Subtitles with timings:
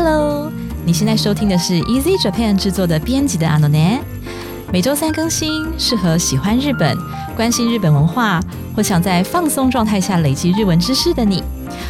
[0.00, 0.48] Hello，
[0.86, 3.98] 你现在收听的是 Easy Japan 制作的编辑的阿诺内，
[4.72, 6.96] 每周三更新，适合喜欢日本、
[7.34, 8.40] 关心日本文化
[8.76, 11.42] 或想在放松状态下累积日文知识的你。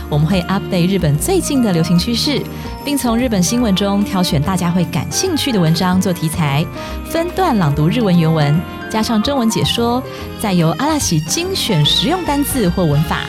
[0.08, 2.42] 我们会 update 日本最近的流行趋势，
[2.82, 6.64] 并从日本新闻中挑选大家会感兴趣的文章做题材，
[7.10, 8.58] 分段朗读日文原文，
[8.90, 10.02] 加上中文解说，
[10.40, 13.24] 再由阿拉喜精选实用单字或文法，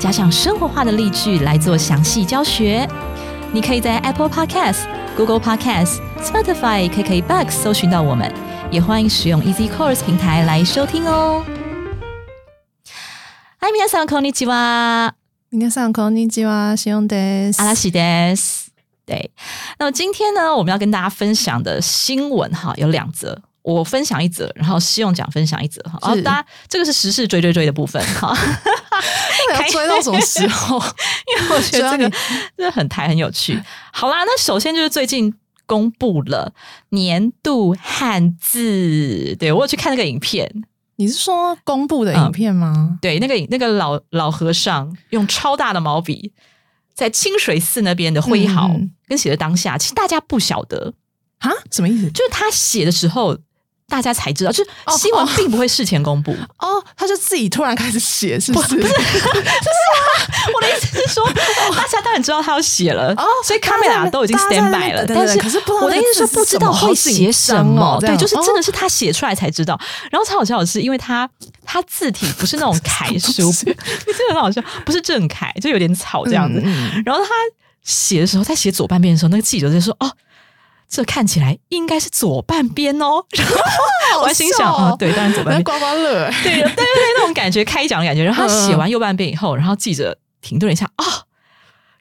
[0.00, 2.88] 加上生活化的例句来做详细教学。
[3.53, 8.31] 你可以在 Apple Podcast、Google Podcast、Spotify、KKBox 搜寻到我们，
[8.71, 11.43] 也欢迎使用 Easy Course 平台来收听哦。
[13.59, 15.13] 嗨，皆さんこんにちは。
[15.51, 17.61] 皆さんこんにちは、しおんです。
[17.61, 17.99] 阿拉西德
[18.35, 18.69] 斯。
[19.05, 19.31] 对，
[19.79, 25.97] 那么今天呢，我们要跟大家分享的新闻哈有两则，我分享一则，然后西用讲分享一则哈。
[26.01, 28.37] 哦，大家这个是时事追追追的部分哈。
[29.54, 30.76] 要追到什么时候？
[31.26, 32.10] 因为我觉得这个
[32.56, 33.60] 真的很台很有趣。
[33.92, 35.34] 好啦，那首先就是最近
[35.66, 36.52] 公布了
[36.90, 40.64] 年度汉字，对我有去看那个影片。
[40.96, 42.98] 你是说公布的影片吗？
[43.02, 46.32] 对，那个那个老老和尚用超大的毛笔
[46.94, 48.70] 在清水寺那边的挥毫
[49.08, 50.94] 跟写的当下，其实大家不晓得
[51.38, 52.10] 啊，什么意思？
[52.10, 53.38] 就是他写的时候。
[53.88, 58.74] 大家才知道，就是新闻并不会事前公布哦，他就自己突然开始写，是不是？
[58.76, 60.00] 不是， 就是啊，
[60.54, 61.24] 我的意思是说，
[61.76, 69.78] 大家当然知道他要写了，哦，所以卡梅拉都已经 stand by 了，但是可是我的意思是不知道会写什么，对，就是真的是他写出来才知道。
[70.10, 71.28] 然后超好笑的是，因为他
[71.64, 76.58] 他字体不是那种楷书， 真的很好笑，不是正楷，就有点草这样子。
[77.04, 77.30] 然后他
[77.82, 80.10] 写的时候，在写左半边的时候，那个记者就说哦。
[80.94, 83.24] 这看起来应该是左半边哦，
[84.22, 85.64] 我心想啊，对，当然左半边。
[85.64, 86.84] 刮刮乐，对对对对，
[87.16, 88.22] 那种感觉开奖的感觉。
[88.22, 91.04] 然后他写完右半边以后，然后记者停顿了一下，哦，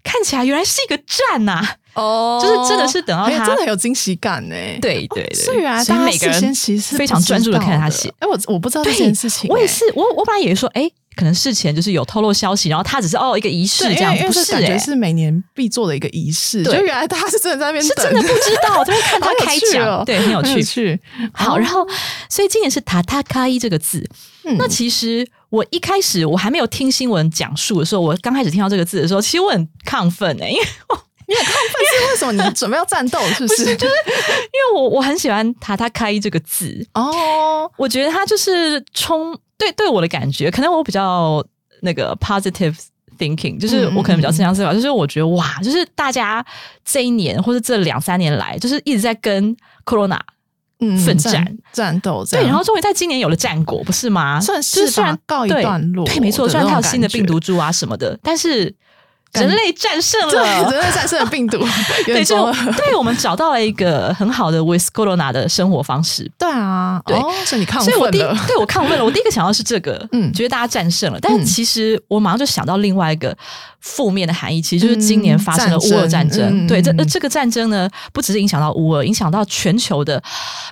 [0.04, 8.14] 看起来原来是一个站呐，哦，就是真的是等到他真的很有惊喜感呢，对对对，所以原来大家人其实非常专注的看着他写。
[8.20, 10.92] 哎，我我不知道这件事情，我也是，我我本来以为说，哎。
[11.16, 16.64] 可能事前就是有透露消息，然后他只是哦一个仪式这样，不是感觉是每年必做的一个仪式。
[16.64, 21.00] 就原来他是真的在那边，是真的不知道，在看他开讲，对，很有趣。
[21.34, 21.88] 好，然后
[22.30, 24.08] 所以今年是塔塔卡伊这个字。
[24.58, 30.64] 那其实我一开始我还没有听新闻讲述的时候，我刚开始听到这个字的时候，其实我很亢奋哎，因为
[31.26, 32.44] 你很亢奋是为什么？
[32.44, 33.64] 你准备要战斗是 不是？
[33.78, 39.38] 就是因为我我很喜欢塔塔卡伊这个字哦，我觉得它就是充。
[39.58, 41.46] 对，对我的感觉，可能我比较
[41.82, 42.76] 那个 positive
[43.18, 46.46] thinking，就是我可能比较正向思考，就是我觉得哇，就是大家
[46.84, 49.56] 这一年或者这两三年来，就是一直在跟
[49.86, 50.20] corona
[51.06, 54.40] 奋战战斗，对，然后终于在今年有了战果，不是吗？
[54.42, 58.76] 算是虽然告一段落，对，没错，虽然它有新的病毒株啊什么的，但是。
[59.34, 61.58] 人类战胜了，人类战胜了病毒。
[62.06, 66.30] 对，就 对我们找到了一个很好的 with corona 的生活方式。
[66.38, 68.38] 对啊，对，所以你亢奋了。
[68.48, 69.04] 对我亢奋了。
[69.04, 71.20] 我第一个想到是这个， 嗯，觉得大家战胜了。
[71.20, 73.36] 但是其实我马上就想到另外一个
[73.80, 76.68] 负面的含义，其实就是今年发生了乌俄战争。
[76.68, 80.22] 对，这那这个战争呢，不只是影响到乌俄，影响到全球的，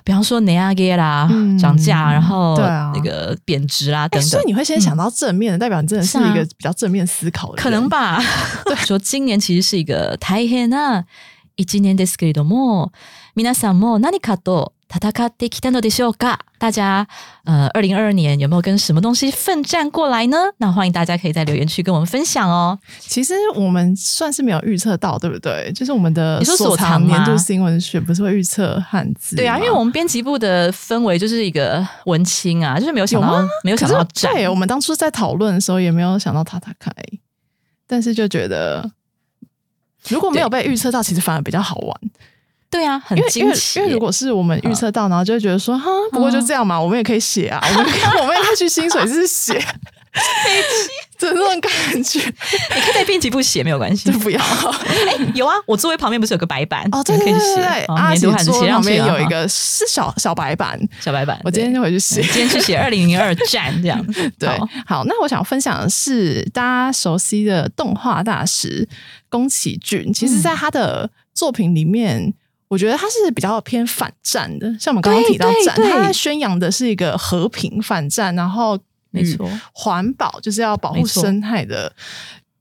[0.04, 1.28] 比方说内亚给啦
[1.60, 2.56] 涨价，然后
[2.94, 4.30] 那个贬值啦等等。
[4.30, 8.22] 所以你会先想到正面的，代表你真的是一个比较正面思考的，可能吧。
[8.65, 11.03] 对，说今年其实是一个太黑那
[11.55, 12.91] 一年ですけれども、
[13.35, 16.39] 皆さんも何かと戦ってきたのでしょうか？
[16.59, 17.05] 大家
[17.43, 20.37] 呃，二零二二年有没有跟什么东西奋战过来呢？
[20.57, 22.77] 那欢迎大家可以在留言区跟我们分享哦。
[22.99, 25.71] 其实我们算是没有预测到，对不对？
[25.73, 29.35] 就是我们的你说所藏年度新闻学不是会预测汉字？
[29.35, 36.91] 对啊，因为我们编辑部的氛围就是一个文青啊，就是没有想到，没有想到对，我们当初在讨论的时候也没有想到塔塔开。
[37.86, 38.90] 但是就觉得，
[40.08, 42.00] 如果没有被预测到，其实反而比较好玩。
[42.70, 43.78] 对啊，很惊奇。
[43.80, 47.84] 因为如果是我们预测到，然后就会觉得说，哈，不过就这样嘛，我们也可以写啊，我们
[48.22, 49.62] 我们也可以去薪水是写。
[51.18, 51.70] 这种感
[52.02, 54.40] 觉，你可以在编辑部写没有关系，不要。
[55.06, 58.32] 哎，有啊，我座位旁边不是有个白板哦，对对对对，阿姐桌
[58.66, 61.40] 旁边有一个是小小白板，小白板。
[61.44, 64.04] 我今天就回去写，今天去写二零零二 战这样。
[64.38, 64.48] 对，
[64.84, 68.88] 好，那我想分享的是大家熟悉的动画大师
[69.28, 72.34] 宫崎骏，其实在他的作品里面，
[72.66, 78.76] 我觉得他是比较偏反战的，像我们刚刚提到战，他宣扬的是一个和平反战，然后。
[79.12, 81.94] 没错，环保就是要保护生态的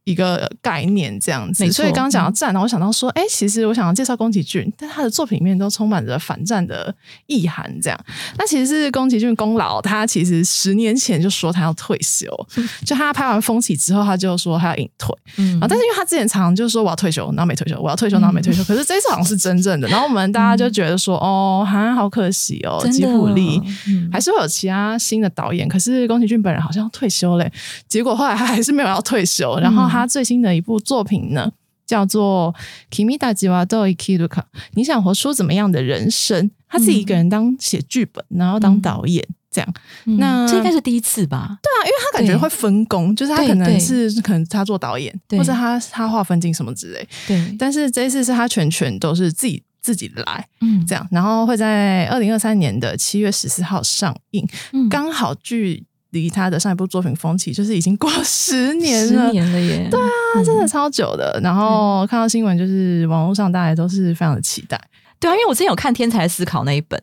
[0.03, 1.71] 一个概念这样子。
[1.71, 6.93] 所以刚刚讲到战，然后我想到说，哎，其实我想要介绍宫崎骏，但他的作品里面都充满着反战的
[7.27, 7.71] 意涵。
[7.81, 7.99] 这样，
[8.37, 12.27] 那其实是宫崎骏功劳，他其实十年前就说他要退休，
[12.85, 15.15] 就他拍完《风起》之后，他就说他要隐退。
[15.37, 18.63] 嗯啊，但是因为他之前常常就说我要退休，然后没退休，我要退休，然后没退休。
[18.63, 27.51] 可是这一次好像是真正的，然后我们大家就觉得说，哦，哈，好可惜哦，吉卜力嗯还是会有其他新的导演，可是宫崎骏本人好像要退休嘞。
[27.87, 31.51] 结果后来他还是没有要退休，然后他最新的一部作品呢，
[31.85, 32.53] 叫做
[32.95, 34.27] 《Kimi da j i wa do ikiruka》，
[34.73, 36.51] 你想活出怎么样的人生？
[36.67, 39.25] 他自己一个人当写剧本，然后当导演。
[39.53, 39.73] 这样，
[40.05, 41.59] 嗯那这应该是第一次吧？
[41.61, 47.05] 对啊，因为他感觉会分工，就是他可能是可能他做导演，或者他他画分镜什么之类。
[47.27, 59.31] 对，但是这一次是他全权都是自己自己来嗯这样，然后会在二零二三年的七月十四号上映，嗯刚好距离他的上一部作品《风起》就是已经过十年十了。
[59.31, 64.79] 年了耶，对啊，真的超久的，然后看到新闻，就是网络上大家都是非常的期待。
[65.19, 67.01] 对啊，因为我之前有看《天才思考》那一本，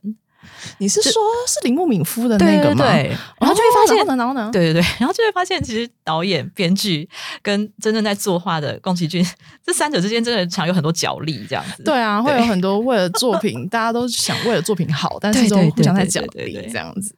[0.78, 1.12] 你是说
[1.46, 2.84] 是铃木敏夫的对那个吗？
[2.84, 4.50] 对对，然后就会发现哦然后呢？
[4.52, 7.08] 对对对， 然后就会发现，其实导演、编剧
[7.42, 9.24] 跟真正在作画的宫崎骏，
[9.64, 11.82] 这三者之间真的常有很多角力，这样子。
[11.84, 17.14] 对啊，会有很多为了作品， 大家都想为了作品好，但是都互相在角力这样子。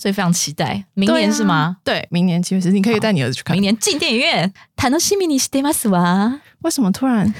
[0.00, 1.78] 所以非常期待明对啊年是吗？？
[1.82, 3.62] 对，明年七月十四，你可以带你儿子去看明。
[3.62, 6.40] 年进电影院，楽しみにしてますわ。
[6.62, 7.32] 为什么突然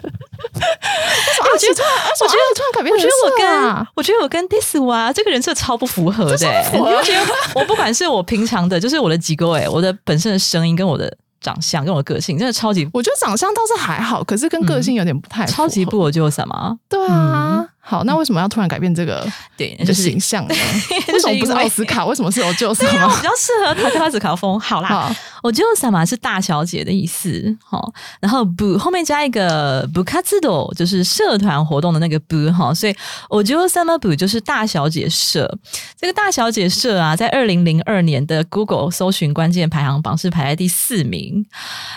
[1.53, 3.87] 我觉得突然，我我觉得突然改变我觉人设得我跟啊？
[3.95, 7.33] 我觉得我跟 this 哇这个人设超不符合的、欸，不符合你不觉得？
[7.55, 16.77] 我不管是我平常的，就是我的机构，哎，我的本身的声音跟我的长相跟我的个性，真的超级我觉得长相倒是还好，可是跟个性有点不太符合超级不我就什么？
[16.87, 17.54] 对啊。
[17.88, 19.24] 好，那为什么要突然改变这个
[19.56, 20.54] 对，的就是形象呢？
[21.34, 22.04] 不是奥斯卡？
[22.06, 23.22] 为什么是我么比？
[23.22, 24.58] 较适合塔克拉斯卡风。
[24.58, 32.94] 好啦，好，我就萨玛是大小姐的意思，好，然后不后面加一个不卡兹多，就是社团活动的那个不哈，所以
[33.28, 35.50] 我就萨玛不就是大小姐社。
[35.98, 41.44] 这个大小姐社啊，在二零零二年的 Google 搜寻关键排行榜是排在第四名。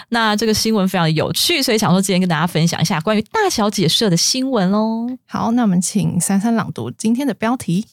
[0.09, 5.07] 那这个新闻非常有趣，所以想说今天跟大家分享一下关于大小姐社的新闻喽。
[5.27, 7.85] 好，那我们请珊珊朗读今天的标题。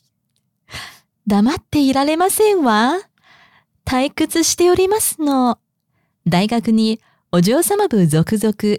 [1.29, 3.01] 黙っていられませんわ。
[3.85, 5.59] 退屈しておりますの。
[6.25, 7.01] 大学に
[7.33, 8.79] お嬢様部続々。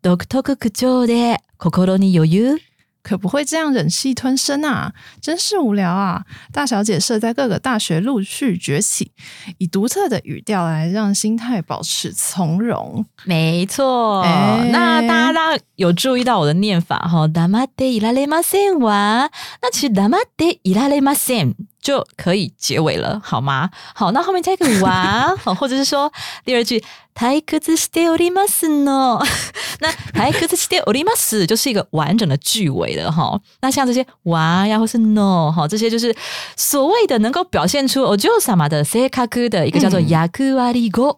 [0.00, 2.58] 独特口調で心に余裕。
[3.04, 4.92] 可不会这样忍气吞声啊！
[5.20, 6.24] 真是无聊啊！
[6.52, 9.10] 大小姐社在各个大学陆续崛起，
[9.58, 13.04] 以独特的语调来让心态保持从容。
[13.24, 17.26] 没错，哎那大家大家有注意到我的念法哈？
[17.26, 19.32] 黙っていられませんわ。
[19.60, 23.69] 那其实黙っていられません就可以结尾了，好吗？
[23.93, 26.11] 好，那后面加一个わ，好， 或者是说
[26.43, 26.83] 第二句
[27.15, 29.23] 退屈しておりますの。
[29.79, 33.39] 那退屈しております就是一个完整的句尾了哈。
[33.61, 36.15] 那像这些わ呀，或是 no 哈，这些就是
[36.55, 41.17] 所谓的能够表现出お嬢様的性格的一个叫做嗯役割語。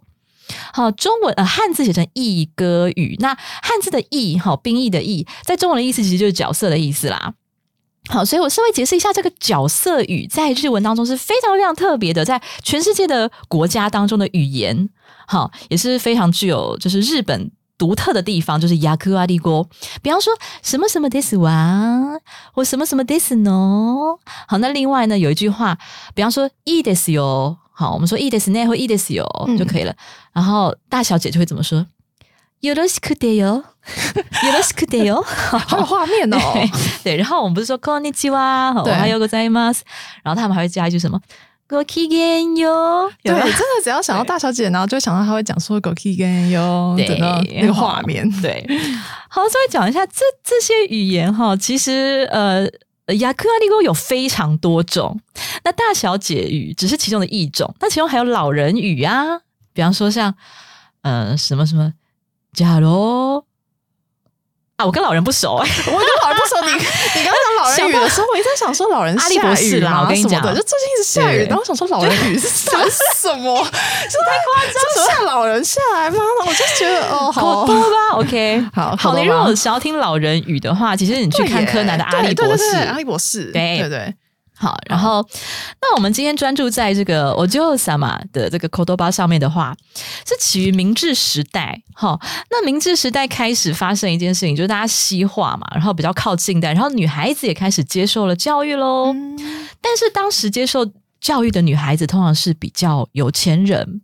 [0.73, 7.33] 好，中文呃汉字写成义歌语，那汉字的义好兵役的义，在中文的意思其实就是角色的意思啦。
[8.08, 14.88] 好，所以我稍微解释一下，这个角色语在日文当中是非常非常特别的，在全世界的国家当中的语言，
[15.26, 19.66] 好，也是非常具有就是日本独特的地方，就是雅克阿利锅。
[20.02, 22.20] 比方说什么什么 this 哇，
[22.52, 24.18] 或什么什么 this no。
[24.46, 25.78] 好，那另外呢有一句话，
[26.14, 29.94] 比方说 e this 哟，好，我们说 e this 呢或 e this 哟嗯就可以了。
[30.32, 31.84] 然后大小姐就会怎么说？
[32.63, 33.63] よろしくてよ，よ
[34.54, 35.23] ろしくてよ。
[35.23, 36.37] 好有画面哦！
[36.54, 39.81] 对 对，然后我们不是说こんにちは，对还有个在ます，
[40.23, 41.21] 然后他们还会加一句什么
[41.68, 48.30] ごきげんよ，对，有没有真的只要想到大小姐，然后就会想到她会讲说 “go k i g a n 哟”对的那那个画面。
[48.42, 48.66] 对，
[49.30, 52.68] 好，稍微讲一下这这些语言哈，其实呃。
[53.18, 55.19] 雅克阿利沟有非常多种，
[55.63, 59.39] 那大小姐语只是其中的一种，那其中还有老人语啊，
[59.73, 60.31] 比方说像
[61.01, 61.92] 呃什么什么
[62.55, 63.44] 假如
[64.77, 70.43] 啊，我跟老人不熟 哎、我跟老人不熟，你你刚刚讲老人语的时候，我一直在想说老人阿笠博士啦我跟你讲。
[70.43, 72.84] 就最近一直下雨，然后我想说老人雨是什么？
[73.15, 73.56] 什么？
[73.63, 76.19] 这太夸张了，下老人下来吗？
[76.46, 77.61] 我就觉得哦， 好。
[77.61, 83.79] 好多吧，OK，好好，你如果想要听老人语的话，其实你去看柯南的阿笠博士，阿笠博士，对。
[83.79, 84.15] 对对，
[84.56, 85.27] 好，然后
[85.81, 89.77] 那我们今天专注在这个 Ojo Sama 的这个 Kodoba 上面的话，
[90.27, 91.82] 是起于明治时代。
[91.93, 92.19] 哈，
[92.51, 99.13] 那明治时代开始发生一件事情，就是大家西化嘛，然后比较靠近代，然后女孩子也开始接受了教育喽。
[99.13, 99.37] 嗯
[99.81, 104.01] 但是当时接受教育的女孩子通常是比较有钱人，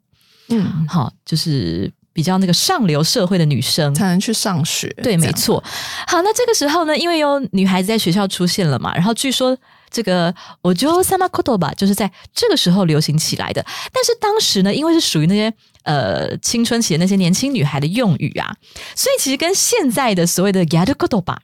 [0.49, 3.95] 嗯，好，就是比较那个上流社会的女生。
[3.95, 4.89] 才能去上学。
[5.03, 5.17] 对。
[5.17, 5.63] 没错。
[6.07, 9.57] 好，那这个时候呢，因为有女孩子在学校出现了嘛，然后据说
[9.91, 13.65] 这个我就 sama koto 吧，就是在这个时候流行起来的。
[13.93, 15.53] 但是当时呢，因为是属于那些
[15.85, 18.55] 呃青春期的那些年轻女孩的用语啊，
[18.95, 21.41] 所以其实跟现在的所谓的 yadu koto 吧，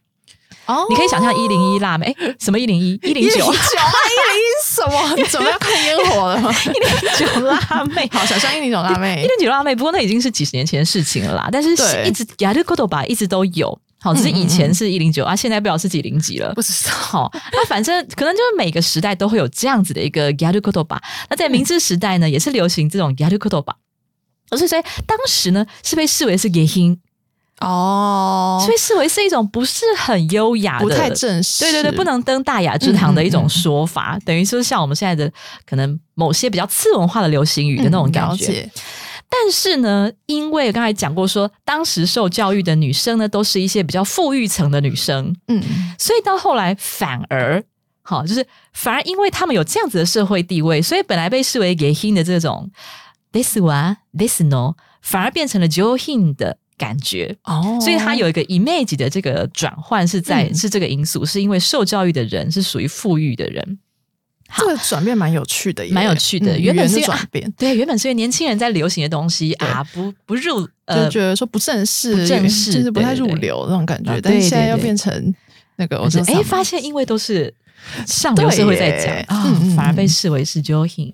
[0.66, 5.14] 哦，你可以想象一零一辣妹，哎什么一零一一零一零九一零一什 么？
[5.16, 6.52] 你准备要看烟火了吗？
[7.18, 8.08] 九辣妹。
[8.12, 11.48] 好，想象一零九辣妹一妹零九辣妹，不过那已经是几十年前的事情了啦。
[11.50, 16.54] 但是对一直 yadu koto 吧一直都有，好，只是以前是一零九啊，现在不知道是几零几了。
[16.54, 16.92] 不知道。
[16.92, 21.02] 好，那反正可能就是每个时代都会有这样子的一个 yaru koto 吧。
[21.28, 23.74] 那在明治时代呢，也是流行这种 yaru koto 吧。
[24.50, 26.96] 所以，所以当时呢是被视为是 gay 音，
[27.60, 31.64] 哦所以视为是一种不是很优雅的、不太正式。
[31.64, 35.32] 对对对，不能登大雅之堂的一种说法，等于说像我们现在的
[35.68, 38.46] 可能某些比较次文化的流行语的那种嗯感觉。
[38.46, 38.70] 了解。
[39.28, 45.62] 但是呢，因为刚才讲过说，当时受教育的女生呢，都是一些比较富裕层的女生，嗯，
[45.98, 47.62] 所以到后来反而
[48.02, 52.70] 好，就是反而因为他们有这样子的社会地位，所以本来被视为 gay 的这种
[53.32, 57.36] this one this no，反而变成了 jo hin 的感觉。
[57.44, 63.78] 哦所以它有一个 image 的这个转换是在、嗯是这个因素，是因为受教育的人是属于富裕的人。
[64.57, 75.35] 这个转变蛮有趣的耶，蛮有趣的嗯语言的原本是因为转变，对，原本是因为年轻人在流行的东西对啊，不不入就呃觉得说不正式，不正式就是不太入对对对流那种感觉啊，但是对现在又对对变成
[75.77, 77.53] 那个，我就就是哎，发现因为都是
[78.05, 81.13] 上流社会在讲对啊、嗯嗯反而被嗯视为是 johin。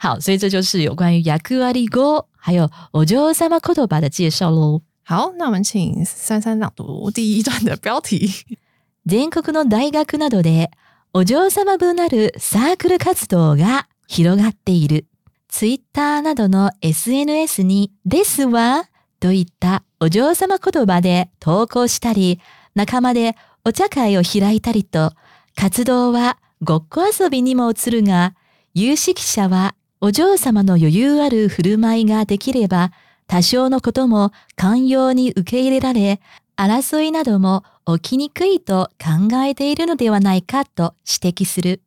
[0.00, 4.80] 好，所以这就是有关于 yaku ari go 还有 ojo sama kotoba 的介绍喽。
[5.02, 8.30] 好，那我们请珊珊朗读第一段的标题。
[9.06, 10.68] 全国の大学などで
[11.17, 15.05] お嬢様部なるサークル活動が広がっている。
[15.47, 18.89] ツイッターなどの SNS にですわ
[19.21, 22.41] といったお嬢様言葉で投稿したり、
[22.75, 25.13] 仲間でお茶会を開いたりと、
[25.55, 28.35] 活動はごっこ遊びにも移るが、
[28.73, 32.91] 有識者はお嬢様の余裕ある振る舞いができれば、
[33.25, 36.19] 多少のことも寛容に受け入れられ、
[36.57, 41.81] 争いなども起きにくいと考えているのではないかと指摘する。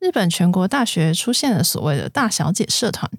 [0.00, 3.10] 日本全国大学出现了所谓的大小姐社团，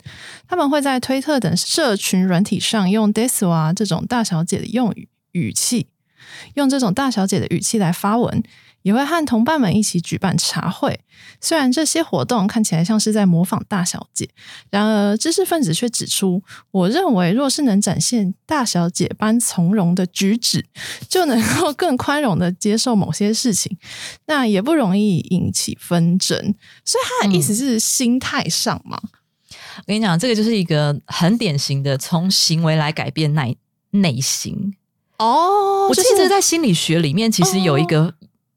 [0.47, 5.87] 他们会在推特等社群软体上用 “deswa” 这种大小姐的用语语气，
[6.55, 8.43] 用这种大小姐的语气来发文，
[8.81, 10.99] 也会和同伴们一起举办茶会。
[11.39, 14.29] 虽然这些活动看起来像是在模仿大小姐，
[14.69, 20.65] 然而知识分子却指出，我认为若是能展现大小姐般从容的举止，
[21.07, 23.77] 就能够更宽容的接受某些事情，
[24.25, 26.37] 那也不容易引起纷争。
[26.83, 28.99] 所以他的意思是心态上嘛？
[29.77, 33.57] 我跟你讲，这个就是一个很典型的从行为来改变内
[33.91, 34.75] 内心。
[35.21, 38.13] 哦我记得在心理学里面，其实有一个、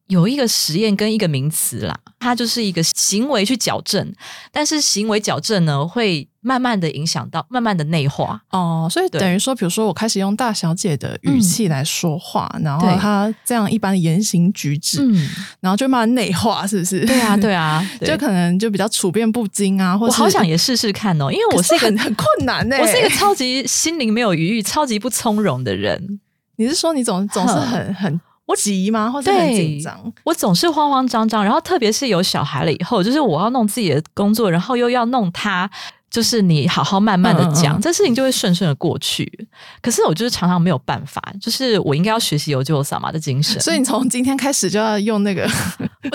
[0.09, 4.13] 有一个实验跟一个名词啦，它就是一个行为去矫正，
[4.53, 8.41] 但是行为矫正呢，会慢慢的影响到慢慢的内化。
[8.51, 15.29] 哦，所以等于说，比如说我开始用大小姐的语气来说话，然后对她这样一般的言行举止，嗯，
[15.61, 17.05] 然后就慢慢内化，是不是？
[17.05, 26.21] 对啊，对啊， 对就可能就比较处变不惊啊，或者我好想也试试看哦，因为我是一个可很很困难呢、我是一个超级心灵没有余裕、超级不从容的人。
[26.57, 29.11] 你是说你总总是很很我急吗？
[29.11, 30.13] 或者很对紧张？
[30.23, 35.71] 我总是慌慌张张，然后特别是有小孩了以后，就是我要弄自己的工作，然后又要弄他，
[36.14, 39.48] 就是你好好慢慢的讲，嗯嗯嗯这事情就会顺顺的过去。
[39.82, 43.62] 可是我就是常常没有办法，就是我应该要学习有救萨玛的精神。
[43.62, 45.48] 所以你从今天开始就要用那个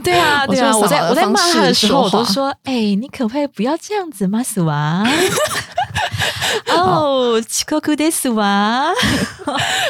[0.03, 5.07] 对啊，对啊，我觉得我在我在扫的方式骂他的时候，我说话都说：“哎、你可不可以不要这样子吗，死娃？”
[6.69, 8.93] 哦，遅刻ですわ。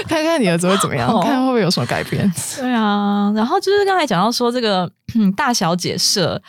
[0.07, 2.31] 看看你儿子会怎么样，哦看会不会有什么改变。
[2.59, 6.41] 对啊，然后就是刚才讲到说这个嗯大小姐社，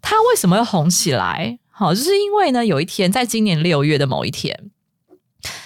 [0.00, 1.58] 它为什么要红起来？
[1.77, 4.71] 好，就是因为呢，有一天在今年六月的某一天，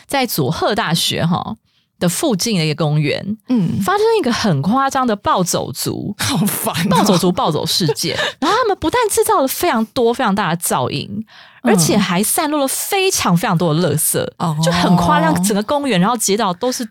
[0.07, 1.55] 在佐贺大学哈
[1.99, 6.15] 的附近的一个公园，嗯，发生一个很夸张的暴走族。
[6.17, 11.23] 好烦、哦，暴走族暴走事件， 然后他们不但制造了非常多非常大的噪音，
[11.61, 16.83] 而且还散落了非常非常多的垃圾，哦就很夸张，整个公园然后街道都是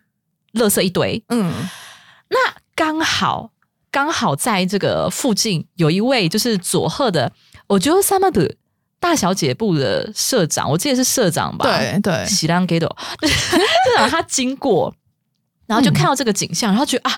[0.53, 1.21] 垃圾一堆。
[1.31, 1.53] 嗯
[2.31, 2.39] 那
[2.77, 3.51] 刚好
[3.91, 7.33] 刚好在这个附近有一位就是佐贺的，
[7.67, 8.55] 我觉得萨玛的
[9.01, 11.65] 大小姐部的社长，我记得是社长吧？
[11.65, 12.87] 对对，喜兰给的，
[13.23, 14.95] 社长他经过，
[15.67, 17.17] 然后就看到这个景象，然后觉得啊，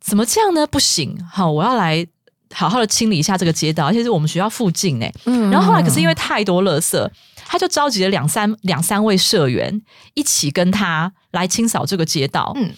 [0.00, 0.66] 怎么这样呢？
[0.66, 2.06] 不行，好，我要来
[2.52, 5.06] 好好的清理一下这个街道，而且是我们学校附近呢。
[5.24, 7.10] 嗯然后后来可是因为太多垃圾，
[7.46, 9.80] 他就召集了两三两三位社员
[10.14, 12.52] 一起跟他来清扫这个街道。
[12.56, 12.70] 嗯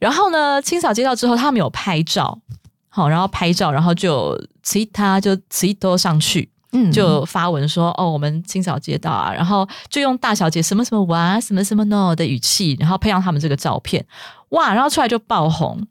[0.00, 2.40] 然后呢，清扫街道之后，他们有拍照，
[2.88, 14.04] 好，然后拍照，然后就其他就其都上去，嗯就发文说哦，我们清扫街道啊，然后就用大小姐什么什么哇什么什么 no 的语气，然后配上他们这个照片，
[14.50, 15.86] 哇，然后出来就爆红。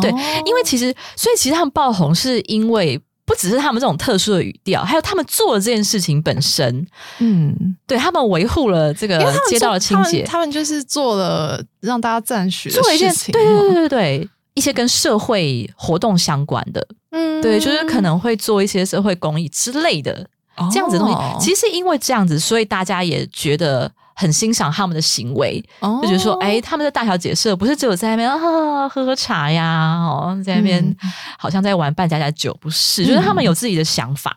[0.00, 6.86] 对哦因为其实，所以其实他们爆红是因为不只是他们这种特殊的语调，还有他们做的这件事情本身，
[7.18, 10.24] 嗯，对他们维护了这个街道的清洁。
[10.24, 13.32] 他们，就是做了让大家赞许的做了一件事情。
[13.32, 14.28] 对对对对对。
[14.54, 17.42] 一些跟社会活动相关的，嗯。
[17.42, 20.26] 对，就是可能会做一些社会公益之类的
[20.72, 21.14] 这样子的东西。
[21.14, 25.98] 哦其实因为这样子，所以大家也觉得很欣赏他们的行为，哦。
[26.02, 31.12] 就觉得说，哎、他们的大小姐社不是只有在那边啊喝喝茶呀，哦，在那边嗯。
[31.38, 34.34] 好像在玩扮家家酒，不是，就是他们有自己的想法。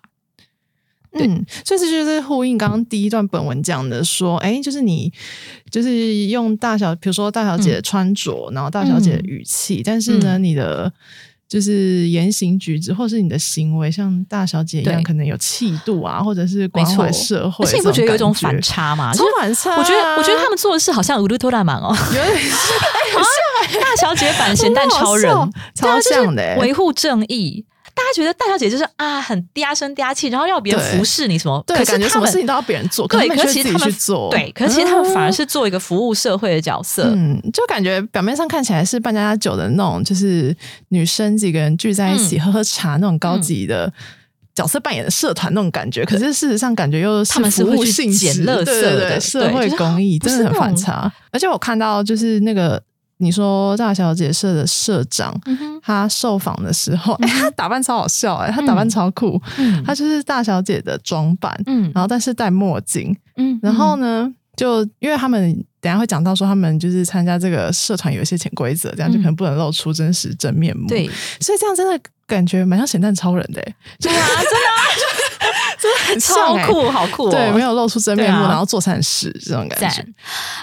[1.17, 1.27] 对。
[1.27, 5.11] 嗯，所以这就是呼应刚刚第一段本文讲的，说，哎，就是你
[5.71, 10.91] 就是用大小，比如说大小姐的穿着，然后大小姐的语气，但是呢，你的
[11.47, 19.13] 就是言行举止，或是你的行为，像大小姐一样，可能有气度啊，或者是关怀社会，而且你不觉得有一种反差吗？
[19.13, 19.77] 超就是反差啊？
[19.77, 25.31] 我觉得，我觉得他们做的事好像乌鲁托拉满哦，有点 像大小姐版 咸蛋超人。
[25.73, 26.57] 超像的欸。
[26.59, 27.65] 维护正义。
[27.97, 31.63] 大家觉得大小姐就是啊，很嗲声嗲气，然后要别人服侍你什么？
[31.65, 37.11] 对，可是感觉他们什么事情都要别人做，对，可是其实他们去做，对，可是其实他们反而嗯是做一个服务社会的角色。
[37.15, 40.55] 嗯，就感觉表面上看起来是办家家酒的那种，就是
[40.89, 43.91] 女生几个人聚在一起嗯喝喝茶那种高级的。
[44.55, 51.13] 角色扮演的社团那种感觉，可是事实上感觉又是他们是服会去务性质捡垃圾对对的对社会公益，真的很反差。
[51.31, 52.81] 而且我看到就是那个
[53.19, 58.89] 你说大小姐社的社长，嗯，他受访的时候，哎、 他打扮超好笑哎、他打扮嗯。
[58.89, 59.83] 超酷，嗯。
[59.83, 61.91] 他就是大小姐的装扮，嗯。
[61.95, 70.87] 然后但是戴墨镜，嗯然后呢，就因为他们等下会讲到说，他们就是参加这个社团有一些潜规则，这样就可能不能露出真实真面目。
[70.87, 71.09] 对，
[71.39, 75.06] 所以这样真的感觉蛮像咸蛋超人的、欸，对啊，真的真的
[76.06, 76.66] 很像欸。
[76.66, 77.30] 超酷，好酷哦！
[77.30, 80.14] 对，没有露出真面目，对啊然后做善事这种感觉赞。。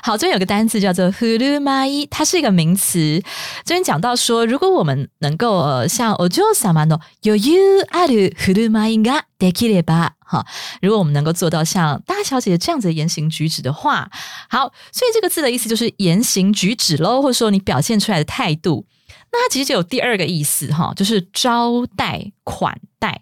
[0.03, 3.21] 好，这边有个单词叫做 “huru mai”，它是一个名词。
[3.63, 10.45] 这边讲到说，如果我们能够呃像お嬢様の余裕ある振る舞いができれば，哈，
[10.81, 14.09] 如果我们能够做到像大小姐这样子的言行举止的话，
[14.49, 18.85] 好，所以这个字的意思就是言行举止喽，或者说你表现出来的态度。
[19.31, 23.21] 那它其实就有第二个意思哈，就是招待款待。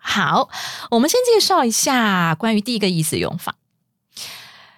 [0.00, 0.48] 好，
[0.90, 3.54] 我们先介绍一下关于第一个意思用法。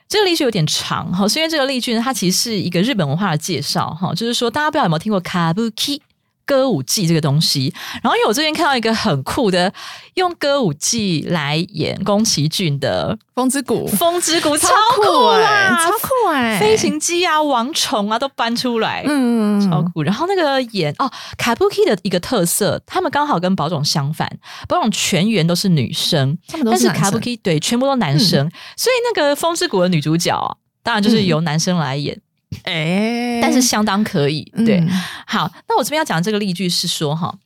[0.08, 6.00] 这个例句有点长哈，是因为这个例句呢，它其实是一个日本文化的介绍哈，就是说大家不知道有没有听过 kabuki
[6.44, 7.72] 歌舞伎这个东西。
[8.02, 9.72] 然后因为我最近看到一个很酷的
[10.14, 20.02] 用歌舞伎来演宫崎骏的风之谷《风之谷》，超酷酷哎、啦，超酷哎、飞行机啊、王虫啊都搬出来，嗯，嗯，超酷。
[20.02, 24.30] 然后那个演哦，kabuki 的一个特色，他们刚好跟宝冢相反，
[24.68, 27.12] 宝冢全员都是女生，但是男生。
[27.12, 32.20] kabuki 对全部都男生，所以那个风之谷的女主角啊，当然就是由男生来演，
[32.64, 34.42] 哎、但是相当可以。
[34.64, 34.88] 对，嗯
[35.26, 37.38] 好，那我这边要讲的这个例句是说哈。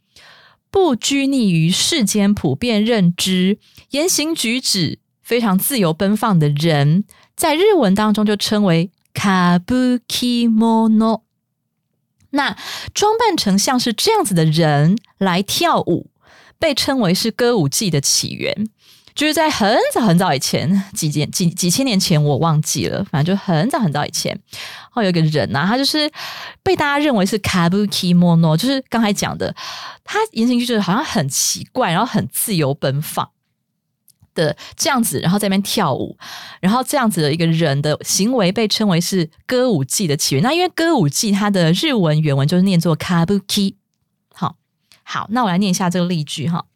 [0.69, 3.59] 不拘泥于世间普遍认知，
[3.91, 11.23] 言行举止非常自由奔放的人，在日文当中就称为 kabuki mono。
[12.31, 12.55] 那
[12.93, 16.11] 装扮成像是这样子的人来跳舞，
[16.59, 18.69] 被称为是歌舞伎的起源。
[19.17, 24.39] 就是在很早很早以前，几几几几千年前，我忘记了，反正就很早很早以前，
[24.91, 26.09] 后有一个人啊，他就是
[26.63, 29.57] 被大家认为是 kabuki mono，就是刚才讲的，
[30.05, 33.27] 他言行举止好像很奇怪，然后很自由奔放
[34.35, 36.19] 的这样子，然后在那边跳舞，
[36.61, 40.45] 然后这样子的一个人的行为被称为是歌舞伎的起源。
[40.45, 43.77] 那因为歌舞伎它的日文原文就是念作 kabuki。
[44.35, 44.57] 好，
[45.03, 46.67] 好，那我来念一下这个例句哈。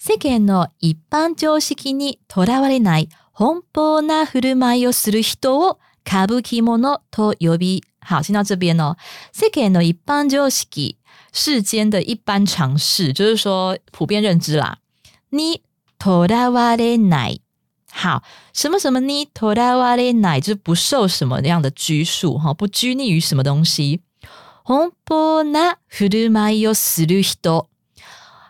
[0.00, 7.82] 世間の一般常識にとらわれない奔放な振る舞いをする人を歌舞伎者と呼び。
[8.00, 8.96] 好，先到这边哦。
[9.32, 10.96] 世間の一般常識，
[11.32, 14.78] 世间的一般常识，就是说普遍认知啦。
[15.30, 15.62] 你
[15.98, 17.42] とらわれない。
[17.90, 24.00] 好，什么什么你とらわれない，就是不受什么样的拘束哈，不拘泥于什么东西。
[24.64, 27.66] 奔放な振る舞いをする人。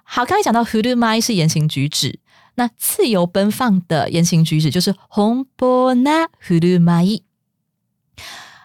[0.07, 2.19] 好，刚才讲到 h u r u m a i 是言行举止，
[2.55, 7.23] 那自由奔放的言行举止就是 honbona h u r u m a i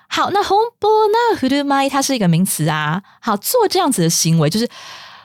[0.08, 3.02] 好，那 honbona h u r u m a i 它是一个名词啊。
[3.20, 4.68] 好，做这样子的行为就是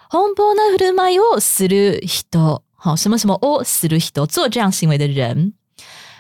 [0.09, 5.53] 奔波な振る舞いをする人，好，什么什么をする人，做这样行为的人，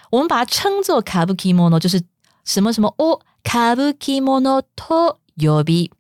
[0.09, 2.01] 我们把它称作カブキモノ，就是
[2.43, 5.91] 什么什么をカブキモノと呼び。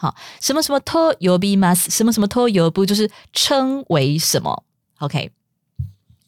[0.00, 4.62] 好，什么什么と呼びます，什么什么と呼ぶ，就是称为什么。
[4.98, 5.30] OK，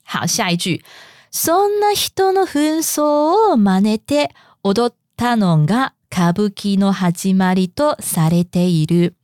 [0.05, 0.83] 好，下一句。
[1.31, 4.31] そんな人の紛争を真似て
[4.63, 9.15] 踊ったのが歌舞伎の始まりとされている。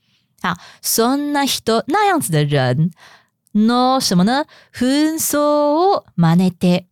[0.42, 2.90] 好，そんな人那样子的人
[3.54, 4.44] の什么呢？
[4.74, 6.84] 紛争を真似て，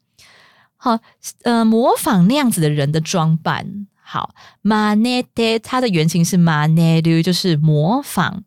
[0.79, 1.01] 好，
[1.45, 3.87] 呃，模仿那样子的人的装扮。
[4.07, 8.45] 好，真似て它的原型是真似る，就是模仿。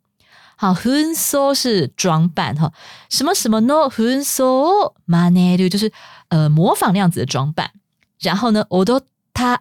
[0.57, 2.71] 好，紛争是装扮哈，
[3.09, 5.91] 什么什么の紛争真似る就是
[6.29, 7.71] 呃模仿那样子的装扮。
[8.19, 9.01] 然后呢，踊
[9.33, 9.59] 它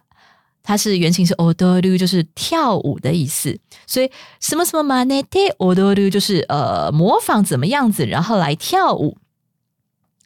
[0.63, 3.59] 它是原型是踊る，就是跳舞的意思。
[3.85, 9.17] 所以什么什么真似て踊る就是呃模仿怎么样子，然后来跳舞。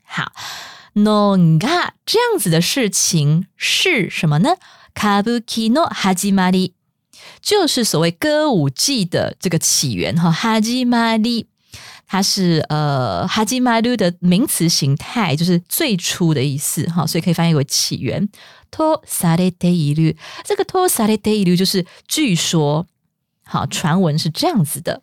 [0.04, 0.32] 好，
[0.94, 4.56] のが这样子的事情是什么呢？
[4.94, 6.74] 歌舞伎の始まり
[7.42, 10.32] 就是所谓歌舞伎的这个起源哈。
[10.32, 11.48] 始まり
[12.08, 18.30] 它是呃始まる的名词形态，就是最初的意思哈，所以可以翻译为起源。
[18.72, 22.86] とされている这个とされている就是据说，
[23.46, 25.02] 好传闻是这样子的。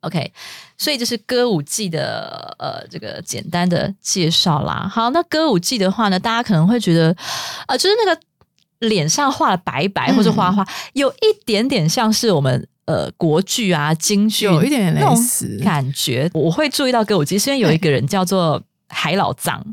[0.00, 0.32] OK，
[0.76, 4.88] 所以这是歌舞伎的呃这个简单的介绍啦。
[4.90, 7.14] 好，那歌舞伎的话呢，大家可能会觉得
[7.66, 8.20] 呃，就是那个。
[8.83, 16.29] 脸上画了白白或者花花，有一点点像是我们呃国剧啊京剧，有一点点类似感觉。
[16.33, 19.63] 我会注意到歌舞伎，是因为有一个人叫做海老藏，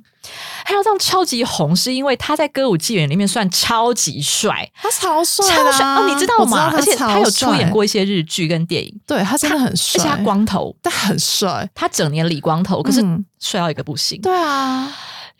[0.65, 6.09] 海老藏超级红，是因为他在歌舞伎园里面算超级帅，他超帅，超帅哦！
[6.09, 6.71] 你知道吗？
[6.73, 13.05] 而且他有出演过一些日剧跟电影，对他真的很帅，而且他光头，但很帅，他整年理光头，可是
[13.39, 14.21] 帅到一个不行。
[14.23, 14.91] 对啊。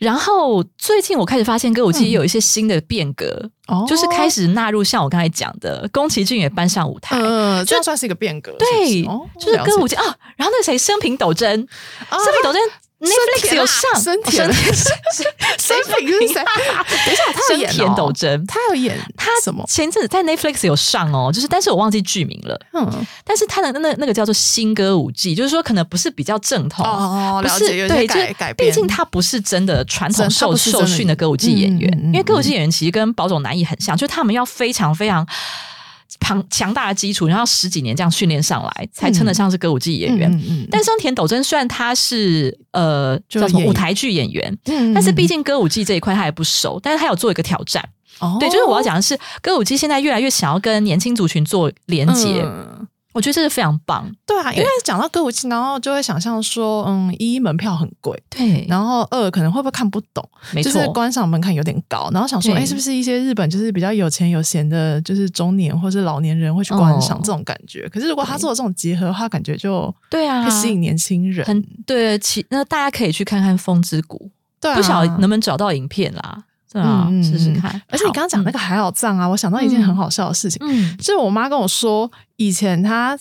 [0.01, 3.47] 然后最近我开始发现歌舞伎也有一些新的变革，
[3.87, 7.15] 就是开始纳入像我刚才讲的，宫崎骏也搬上舞台，
[7.65, 8.51] 就算是一个变革。
[8.57, 9.03] 对，
[9.39, 10.03] 就是歌舞伎啊。
[10.35, 12.59] 然后那个谁，生平斗真，生平斗真。
[13.01, 14.93] Netflix 有上，生田，生田是谁？
[16.07, 16.43] 等一下，
[17.33, 19.65] 他有演田斗真，他有演他什么？
[19.67, 22.59] 前阵子在 Netflix 有上哦，就是但是我忘记剧名了。
[22.73, 35.27] 嗯，但是他的那那个叫做新歌舞伎，就是说可能不是比较正统哦，不是对，就改毕竟他不是真的传统受受训的歌舞伎演员，因为歌舞伎演员其实跟宝冢男艺很像，就是他们要非常非常。
[36.19, 40.67] 庞强大的基础，然后十几年这样训练上来，才称得上是歌舞伎演员。
[40.69, 44.57] 但松田斗真虽然他是呃叫什么舞台剧演员，
[44.93, 47.83] 但是毕竟歌舞伎这一块他也不熟，但是他有做一个挑战。
[48.39, 52.45] 对，就是我要讲的是，歌舞伎现在越来越想要跟年轻族群做连接。
[53.13, 67.87] 我觉得这是非常棒，对啊，因为讲到歌舞伎，然后就会想象说，嗯，一门票很贵，对，然后二可能会不会看不懂，没错，就是观赏门槛有点高，然后想说，哎，是不是一些日本就是比较有钱有闲的，就是中年或是老年人会去观赏这种感觉？
[67.89, 72.17] 可是如果他做这种结合的话，感觉就对啊，会吸引年轻人，很对。
[72.19, 74.17] 其那大家可以去看看《风之谷》，
[74.61, 76.43] 对，不晓得能不能找到影片啦。
[76.71, 77.69] 对啊，试试看。
[77.89, 83.17] 而且你刚刚讲那个海老藏啊，我想到一件很好笑的事情，嗯，就是我妈跟我说，以前她。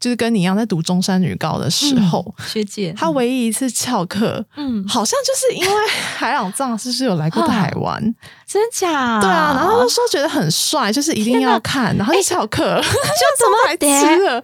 [0.00, 8.14] 就是跟你一样在读中山女高的时候，学姐，她唯一一次翘课，嗯，好像就是因为海老藏是不是有来过台湾？
[8.46, 9.18] 真假？
[9.22, 14.42] 对啊，然后就说觉得很帅，就是一定要看，然后就翘课， 就怎么来吃了？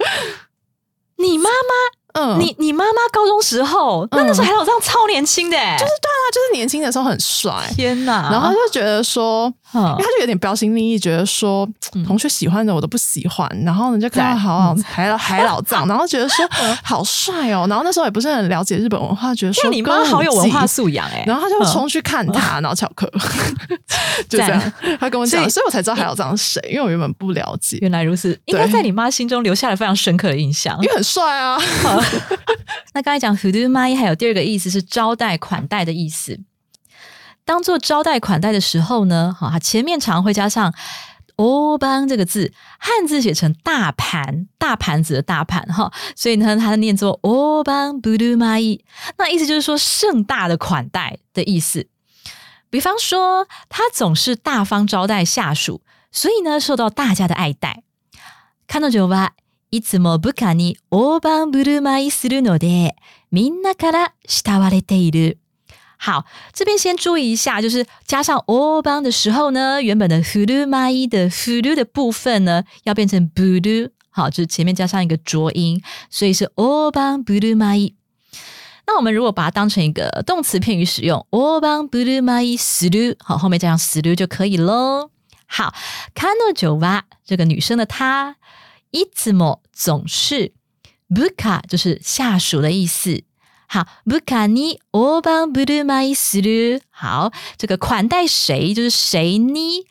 [1.19, 2.00] 你妈妈？
[2.15, 8.31] 嗯，你你妈妈高中时候，那那时候海老藏超年轻的，就是对啊，就是年轻的时候很帅，天哪！
[8.31, 11.69] 然后就觉得说，因为他就有点标新立异，觉得说
[12.07, 16.49] 同学喜欢的我都不喜欢，然后呢就看到好好 海老海老藏，然后觉得说
[16.83, 23.11] 好帅哦，然后那时候也不是很了解日本文化，觉得说你妈好有文化素养哎，然后他就冲去看他，然后翘课，
[24.29, 27.79] 就这样，他跟我讲，所以我才知道海老藏是谁，因为我原本不了解。
[27.81, 31.59] 原来如此，应该在你妈心中留下了非常深刻的印象，因为很帅啊。
[32.95, 36.41] 那刚才讲 “hudu mai” 还有第二个意思是招待款待的意思。
[37.45, 40.73] 当做招待款待的时候呢，哈，前面常会加上
[41.37, 48.81] “欧邦”这个字，汉字写成大盘，大盘子的大盘哈，所以呢，它念作“欧邦 budu mai”。
[49.19, 51.89] 那意思就是说盛大的款待的意思。
[52.69, 55.83] 比方说，他总是大方招待下属，
[56.13, 57.83] 所以呢，受到大家的爱戴。
[58.69, 59.33] 看到酒吧。
[59.72, 62.96] いつも部下に大盤振る舞いするので、
[63.32, 65.38] みんなから慕われている。
[65.98, 77.94] 好，这边先注意一下，就是加上大盤的时候呢，原本的振る舞い的振る的部分呢，要变成ブル 好，就是前面加上一个浊音，所以是 o b a n buru mai。
[78.88, 85.10] 那我们如果把它当成一个动词片语使用 o b a n buru mai suru，好，后面加上 suru 就可以喽。
[85.48, 85.74] 好，
[86.14, 88.36] kano jo wa 这个女生的她，
[88.92, 90.54] いつも总是
[91.10, 93.24] buka 就是下属的意思。
[93.68, 96.80] 好，buka ni o b a n buru mai suru。
[96.92, 99.86] 好，这个款待谁就是谁呢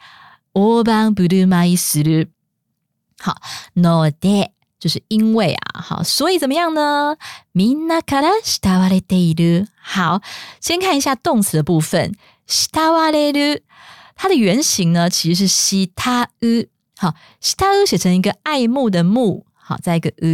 [0.53, 2.29] o b a n buru mai suru。
[3.19, 3.37] 好，
[3.75, 7.17] no de 就是因为啊，好，所以怎么样呢？
[7.53, 9.67] みんなから慕われている。
[9.83, 10.21] 好，
[10.61, 12.15] 先看一下动词的部分，
[12.47, 13.63] 慕われる，
[14.15, 16.69] 它的原型呢其实是西他う。
[17.00, 19.46] 好，西他う写成一个爱慕的慕。
[19.56, 20.28] 好，再一个呃，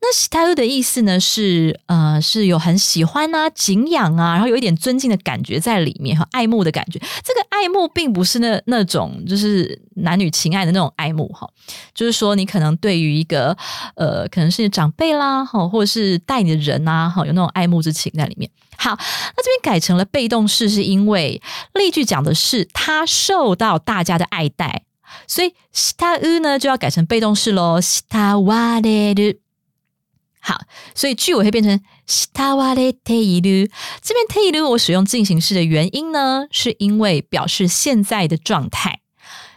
[0.00, 6.98] 那喜他的意思呢是呃是有很喜欢啊、敬仰啊，然后有一点尊敬的感觉在里面，和爱慕的感觉。
[7.22, 11.48] 这个爱慕并不是那那种就是男女情爱的那种爱慕哈，
[11.94, 13.56] 就是说你可能对于一个
[13.94, 18.50] 呃可能是长辈啦哈，或者是带你的人呐哈，有那种爱慕之情在里面。
[18.76, 21.40] 好，那这边改成了被动式，是因为
[21.74, 24.82] 例句讲的是他受到大家的爱戴。
[25.27, 29.39] 所以したう呢就要改成被动式喽，したわれる。
[30.41, 30.61] 好，
[30.93, 33.71] 所以句尾会变成したわれている。
[34.01, 38.99] 这边ている我使用进行式的原因呢，是因为表示现在的状态。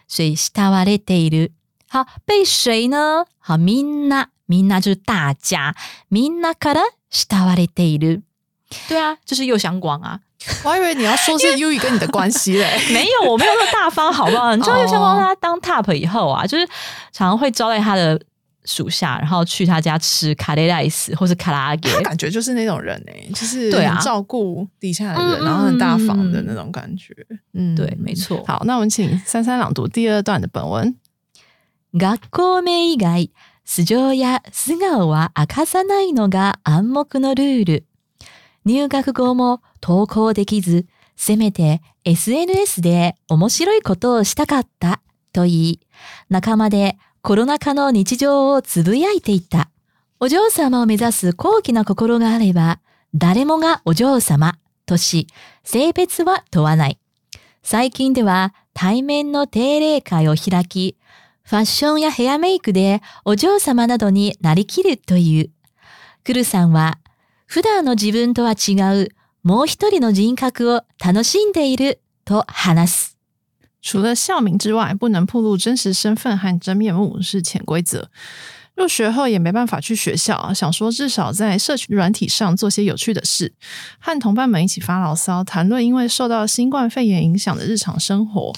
[0.06, 1.52] 所以したわれている。
[1.90, 3.26] 好，被谁呢？
[3.38, 5.74] 好，みんな，みんな就是大家。
[6.10, 8.22] みんなからしたわれている。
[8.88, 10.20] 对啊，就是右相光啊。
[10.64, 14.54] 我还以为你要说是 U 与跟你的关系嘞， 没有，我没有那么大方，好不好？
[14.54, 16.66] 你知道，就像他当 top 以后啊，就是
[17.12, 18.20] 常常会招待他的
[18.64, 27.14] 属下，然后去他家吃卡雷莱斯或是卡拉给，他感觉就是那种人哎，就是对啊，照顾底下的人，然后很大方的那种感觉。
[27.54, 28.44] 嗯，对，没错。
[28.46, 30.94] 好，那我们请三三朗读第二段的本文。
[31.92, 33.26] 学校名以外、
[33.64, 37.84] 素性や素顔は明かさないのが暗黙のルール。
[38.65, 45.79] 入学後も投稿できず、せめて SNS で面白いことをしたかったと言い、
[46.29, 49.69] 仲間でコロナ禍の日常をつぶやいていた。
[50.19, 52.79] お嬢様を目指す高貴な心があれば、
[53.13, 55.27] 誰もがお嬢様とし、
[55.63, 56.99] 性別は問わない。
[57.61, 60.97] 最近では対面の定例会を開き、
[61.43, 65.49] ファッションやヘアメイクでお嬢様などになりきるという。
[66.23, 66.99] クルさんは
[67.52, 69.08] 普段の自分とは違う
[69.42, 73.16] もう一人の人格を楽しんでいると話す。
[73.80, 78.10] 除了校名之外，不能暴露真实身份和真面目是潜规则。
[78.74, 83.52] 入学后也没办法去学校，想说至少在社群软体上做些有趣的事，
[83.98, 88.52] 和同伴们一起发牢骚，谈论因为受到新冠肺炎影响的日常生活。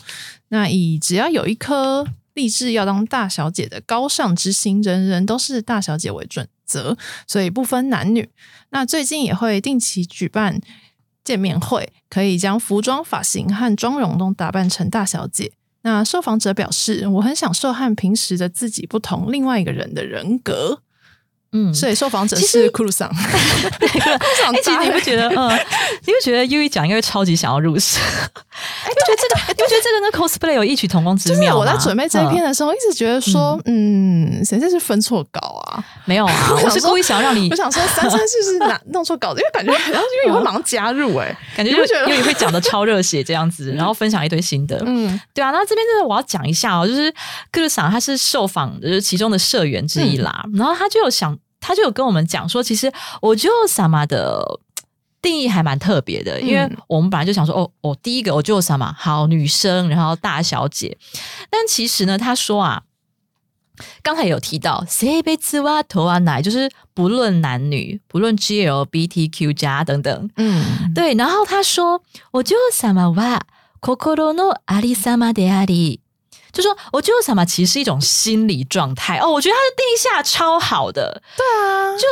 [0.49, 6.98] 那以只要有一颗立志要当大小姐的高尚之心，人人都是大小姐为准 则，
[7.28, 8.30] 所以不分男女。
[8.70, 10.60] 那最近也会定期举办
[11.24, 15.54] 见面会，可以将服装、发型和妆容都打扮成大小姐。
[15.82, 20.82] 那受访者表示，我很享受和平时的自己不同，另外一个人的人格。
[21.58, 23.08] 嗯，所以受访者是库鲁桑。
[23.08, 25.30] 库鲁桑，其实你不觉得？
[25.30, 25.50] 嗯，
[26.06, 27.98] 你不觉得 U 一讲应该会超级想要入室？
[28.00, 35.84] 哎， 觉得这个， 你不觉得这个跟 cosplay 有异曲同工之妙我在准备这一篇的时候，一直觉得说，嗯，谁这是分错稿啊？
[36.04, 39.40] 没有啊，我是故意想让你，我想说三三是不是拿弄错稿子？
[39.40, 44.82] 因为感觉好像因为你会马上加入，哎，感觉就觉得因为会讲的超热血这样子，然后分享一堆心得。
[44.86, 45.52] 嗯，对啊。
[45.52, 47.10] 那这边就是我要讲一下哦，就是
[47.52, 51.38] 克鲁桑他是受访就是其中的社员之一啦，然后他就有想。
[51.66, 54.60] 他就有跟我们讲说，其实我就萨玛的
[55.20, 60.96] 定义还蛮特别的，因为我们本来就想说，哦哦，第一个我就萨玛好女生，然后大小姐，
[61.50, 62.84] 但其实呢，他说啊，
[64.04, 71.16] 刚才有提到 “say b 哇头啊奶”，就是不论男女，不论 GLBTQ 加等等，嗯，对。
[71.16, 73.42] 然后他说，我就萨玛哇
[73.82, 76.00] ，kokoro no ari sama de ari。
[76.55, 82.07] 就说我觉得什么其实是一种心理状态哦，我觉得他的定义下超好的，对啊，就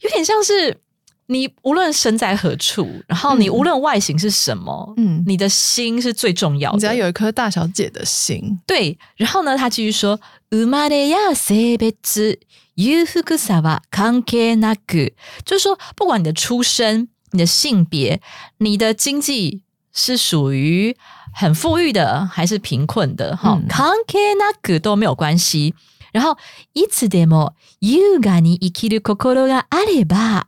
[0.00, 0.80] 有点像是
[1.26, 8.98] 你无论身在何处，然后你无论外形是什么，嗯，你的心是最重要的，只要有一颗大小姐的心，对。
[9.16, 10.18] 然后呢，他继续说，
[10.50, 12.38] 生まれや性別、
[12.74, 15.12] 裕福さは関係なく，
[15.44, 18.22] 就是说不管你的出身、你的性别、
[18.56, 20.96] 你的经济是属于。
[21.32, 25.74] 很富裕的还是贫困的，哈，関係なく都没有关系。
[26.12, 26.36] 然后
[26.74, 30.44] いつでも優雅に生きる心があれば，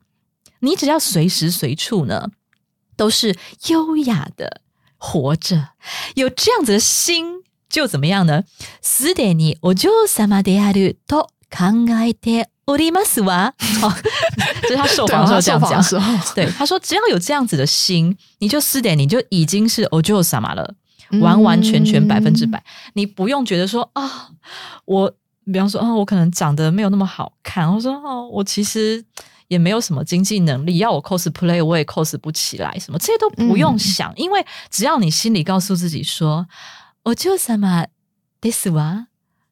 [0.61, 2.31] 你只要随时随处呢
[2.96, 3.37] 都是
[3.68, 4.62] 优雅的
[4.98, 5.68] 活着，
[6.14, 8.44] 有这样子的心，就怎么样呢？
[8.83, 13.53] すでにお嬢様であると 考えて おりますわ。
[13.83, 13.92] 哦，
[14.62, 15.83] 这是他受访的时候这样讲。
[15.83, 20.74] 时候，对，他说只要有这样子的心，你就四点，你就已经是お嬢様了，
[21.20, 22.62] 完完全全百分之百，
[22.94, 24.29] 你不用觉得说啊，
[24.85, 25.12] 我
[25.53, 29.05] 比方说啊，我可能长得没有那么好看，我说哦，我其实
[29.48, 36.46] 也没有什么经济能力，要我 cosplay 我也 cos 不起来，什么这些都不用想，因为只要你心里告诉自己说
[37.03, 37.87] 我就什么
[38.40, 39.07] this 哇，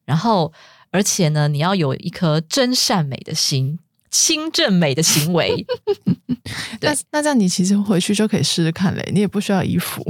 [0.05, 0.53] 然后
[0.94, 3.80] 而且呢，你要有一颗真善美的心。
[4.10, 5.66] 清正美的行为，
[6.80, 10.06] 那那这样你其实回去就可以试试看嘞，你也不需要衣服，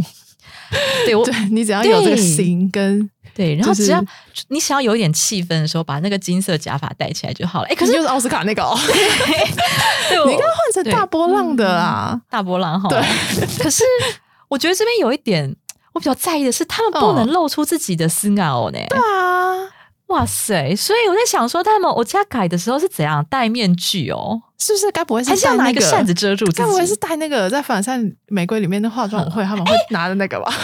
[1.07, 4.05] 对我 对你只要有这个心跟对，然后只要
[4.49, 7.69] 你想要有一点气氛的时候，把那个金色假发戴起来就好了。
[7.69, 8.77] 哎，可是可是就是奥斯卡那个哦，
[10.27, 13.01] 你应该换成大波浪的啊，大波浪哈，对。
[13.59, 13.83] 可是
[14.49, 15.57] 我觉得这边有一点
[15.95, 18.79] 我比较在意的是，他们不能露出自己的私偶呢。
[18.91, 19.65] 对啊，
[20.09, 20.77] 哇塞！
[20.77, 24.91] 所以我在想说，他们我家改的时候是怎样戴面具哦，是不是？
[24.93, 26.95] 该不会是还是要戴拿一个扇子遮住自该不会是？
[26.97, 30.53] 戴那个在反扇玫瑰里面的化妆舞会，他们会拿的那个吧？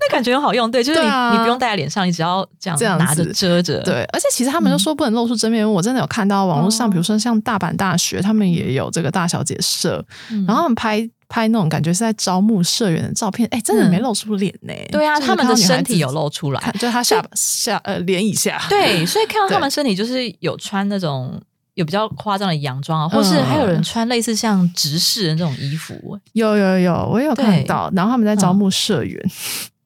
[0.00, 14.74] 那感觉很好用，对，就是你、啊你不用戴在脸上，你只要这样这样子拿着遮着，对，而且其实他们都说不能露出真面目，我真的有看到网络上，哦比如说像大阪大学，他们也有这个大小姐社，嗯然后他们拍拍那种感觉是在招募社员的照片，哎，真的没露出脸呢。
[14.90, 19.60] 对啊，他们的身体有露出来，就他下巴下呃脸以下，对， 所以看到他对。
[19.60, 21.40] 们身体就是有穿那种
[21.72, 26.20] 有比较夸张的洋装啊，或是嗯还有人穿类似像执事的那种衣服。
[26.34, 29.30] 有有有，我也有看到，然后他们在招募社员，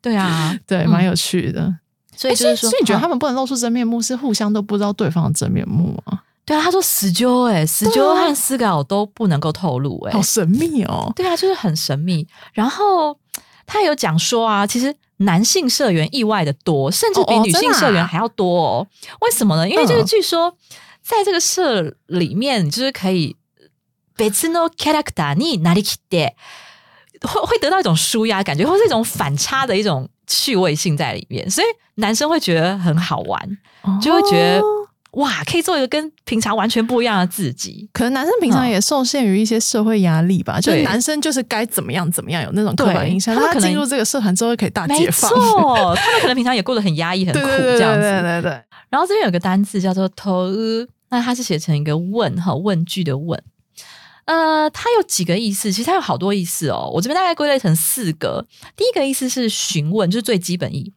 [0.02, 0.90] 对啊， 对，嗯。
[0.90, 1.72] 蛮有趣的。
[2.16, 3.10] 所以就是说，哎所以你觉得他嗯。
[3.10, 6.22] 们不能露出真面目，是互相都不知道对方的真面目吗？
[6.45, 6.61] 对啊？
[6.61, 11.11] 他说死揪哎，死揪和私稿都不能够透露哎好，神秘哦。
[11.15, 12.27] 对啊，就是很神秘。
[12.53, 13.17] 然后
[13.65, 18.87] 他有讲说啊，其实男性社员意外的多，甚至比女性哦哦真的啊社员还要多哦。
[19.21, 19.69] 为什么呢？
[19.69, 20.55] 因为就是嗯据说
[21.01, 23.35] 在这个社里面，你就是可以
[24.17, 26.35] 別のキャラクターになりきって。
[27.23, 31.67] 会会得到一种舒压感觉，或是一种反差的一种趣味性在里面，所以
[32.01, 33.57] 男生会觉得很好玩，
[34.01, 34.74] 就会觉得、哦
[35.16, 37.88] 哇，可以做一个跟平常完全不一样的自己。
[37.92, 43.34] 可能男生平常也受限于一些社会压力吧，就是男生就是该怎么样怎么样，有那种刻板印象。
[43.34, 48.00] 他们可能他进入这个社团之后可以大解放，错，他们可能平常也过得很压抑、很苦对对对这样子。
[48.00, 50.48] 对对对，然后这边有个单字叫做“头”，
[51.10, 53.42] 那它是写成一个问哈问句的问。
[54.26, 55.70] 呃，它有几个意思？
[55.70, 56.90] 其实它有好多意思哦。
[56.92, 58.44] 我这边大概归类成四个。
[58.76, 60.92] 第一个意思是询问，就是最基本意，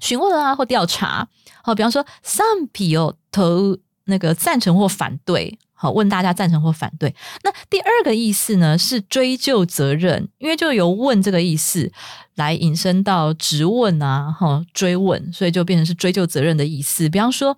[0.00, 1.28] 询问啊或调查。
[1.62, 5.58] 好，比方说上皮哦投那个赞成或反对。
[5.72, 7.14] 好，问大家赞成或反对。
[7.42, 11.90] 那第二个意思呢是追究责任，因为就由问这个意思
[12.34, 17.08] 来引申到质问啊，哈，追问，所以就变成是追究责任的意思。
[17.08, 17.56] 比方说，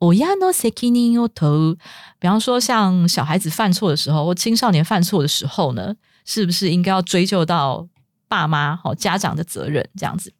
[0.00, 1.76] 親の責任を問う，
[2.18, 5.94] 比方说像小孩子犯错的时候，或青少年犯错的时候呢，
[6.26, 7.88] 是不是应该要追究到
[8.28, 10.34] 爸妈、好家长的责任这样子？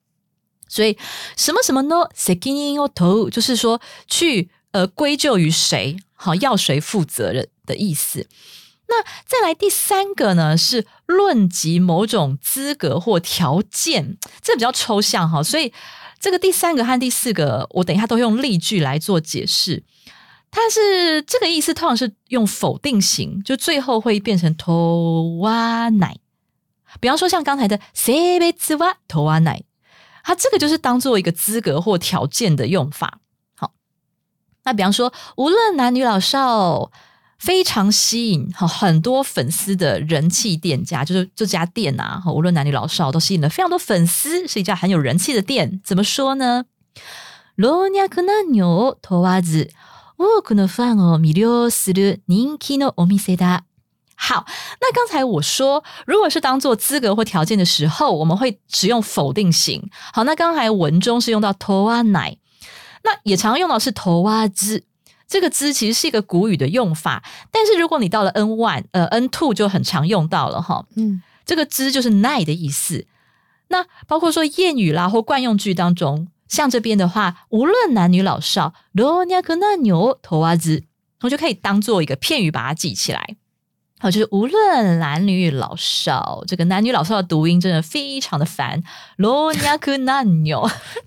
[0.68, 0.96] 所以
[1.36, 2.08] 什么什么呢？
[2.16, 8.26] 責任を問う，就是说去呃归咎于谁，好要谁负责任的意思。
[8.88, 15.72] 那再来第三个呢，是论及某种资格或条件，这比较抽象哈，所以
[16.20, 19.82] 这个第三个和第四个，我等一下都用例句来做解释。
[20.50, 26.18] 它是这个意思，通常是用否定型，就最后会变成头哇奶。
[27.00, 29.62] 比方说像刚才的性別は头哇奶，
[30.26, 33.18] 它这个就是当做一个资格或条件的用法。
[33.56, 33.72] 好，
[34.64, 36.90] 那比方说，无论男女老少，
[37.38, 45.80] 非常吸引好很多粉丝的人气店家，就是这家店啊，无论男女老少都吸引了非常多粉丝，是一家很有人气的店。
[45.82, 46.66] 怎么说呢？
[47.56, 49.70] 老若男女を問わず、
[50.16, 53.64] 多くのファンを魅了する人気のお店だ。
[54.16, 54.46] 好，
[54.80, 59.90] 那刚才我说，如果是当做资格或条件的时候，我们会使用否定型。
[60.12, 62.36] 好，那刚才文中是用到問わない，
[63.02, 64.82] 那也常用到是問わず。
[65.26, 70.84] 这个“之”其实是一个古语的用法，但是如果你到了 N one 呃 N two 就很常用到了哈。
[70.94, 73.06] 嗯，这个“之”就是“奈”的意思。
[73.68, 80.84] 那包括说谚语啦或惯用句当中，像这边的话，无论男女老少，老若男女問わず，
[81.22, 83.36] 我就可以当做一个片语把它记起来。
[83.99, 88.81] 好，就是无论男女老少，这个男女老少的读音真的非常的烦。
[89.17, 90.51] 老若男女，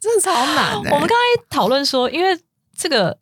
[0.00, 0.90] 真的超难 欸。
[0.92, 2.38] 我们刚才讨论说，因为
[2.76, 3.18] 这个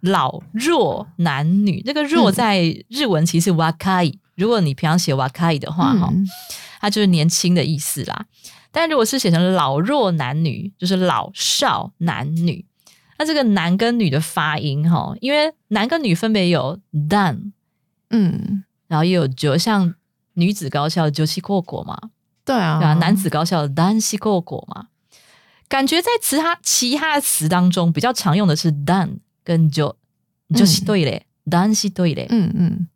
[0.00, 6.26] 老弱男女，这个弱嗯在日文其实是 wakai，、如果你平常写 wakai 的话，哈、嗯
[6.80, 8.26] 它就是年轻的意思啦。
[8.70, 12.64] 但如果是写成老弱男女，就是老少男女。
[13.18, 16.78] 那这个男跟女的发音哈，因为男跟女分别有
[17.08, 17.50] done，
[18.10, 19.94] 嗯，然后也有就像
[20.34, 21.96] 女子高校九七过果嘛，
[22.44, 24.88] 对啊，对啊，男子高校的单西过果嘛，
[25.68, 29.94] 感觉在其他其他的词当中比较常用的是 done 跟就
[30.56, 32.88] 就是对嘞，单西对嘞，嗯嗯，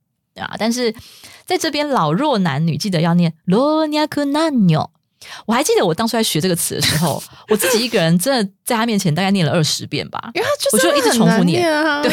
[0.43, 0.95] 啊，但是
[1.45, 4.91] 在这边老弱男女记得要念罗尼亚克南纽。
[5.47, 10.19] 我还记得我当初在学这个词的时候， 我自己一个人真的在他面前大概念了二十遍吧。
[10.35, 12.13] 因为他就我就一直重复念啊，对，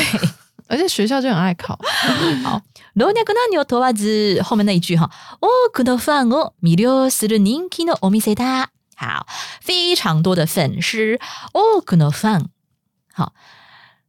[0.68, 1.76] 而且学校就很爱考，
[2.46, 2.62] 好，
[2.99, 5.11] 老若な牛头袜子后面那一句哈，
[5.41, 8.71] 多くのファンを魅了する人気のお店だ。
[8.97, 9.27] 好，
[9.61, 11.19] 非常多的粉丝，
[11.53, 12.51] 多くのファン。
[13.13, 13.33] 好，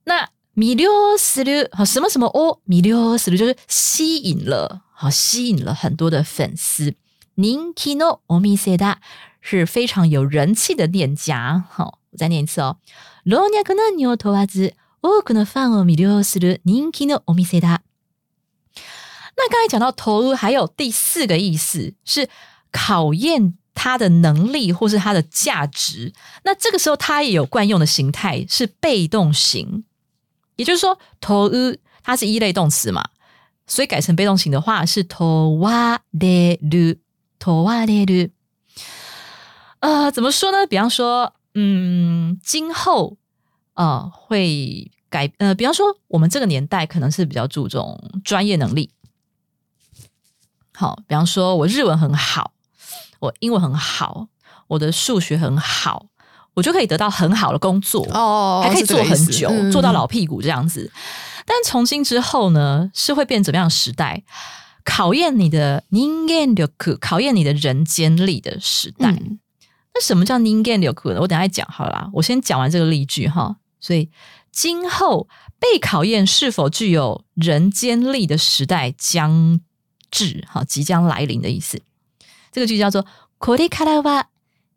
[0.06, 6.96] 那魅了する好什么什么哦，魅了する就是吸引了，好吸引了很多的粉丝。
[7.36, 8.98] 人気のお店だ
[9.42, 11.64] 是非常有人气的店家。
[11.70, 12.78] 好，我再念一次哦，
[13.24, 14.74] 老若な牛头袜子。
[15.02, 17.84] 多くのファンを魅了する人気のお店だ。
[19.38, 22.30] 那刚才讲到投入，还有第四个意思是
[22.72, 26.14] 考验他的能力或是他的价值。
[26.44, 29.84] 那这个时候，它也有惯用的形态是被动型，
[30.56, 33.04] 也就是说，投入它是一类动词嘛，
[33.68, 37.00] 所以改成被动型的话是投われる，
[37.40, 38.32] 投われる。
[39.80, 40.66] 呃，怎么说呢？
[40.66, 43.18] 比方说，嗯，今后。
[43.78, 48.90] 呃，会改呃，比方说，我们这个年代可能是比较注重专业能力。
[50.81, 52.53] 好，比方说我日文很好，
[53.19, 54.29] 我英文很好，
[54.67, 56.07] 我的数学很好，
[56.55, 60.91] 我就可以得到很好的工作哦，还可以做很久，嗯做到老屁股这样子。
[61.45, 64.23] 但从今之后呢，是会变怎么样的时代？
[64.83, 66.67] 考验你的人間力，
[66.99, 69.11] 考验你的人间力的时代。
[69.11, 69.39] 嗯
[69.93, 71.21] 那什么叫人間力呢？
[71.21, 73.57] 我等下讲好了啦，我先讲完这个例句哈。
[73.81, 74.09] 所以，
[74.53, 75.29] 今后
[75.59, 79.61] 被考验是否具有人间力的时代将
[80.12, 81.82] 至，哈，即将来临的意思。
[82.52, 83.06] 这个句叫做“
[83.40, 84.28] これからは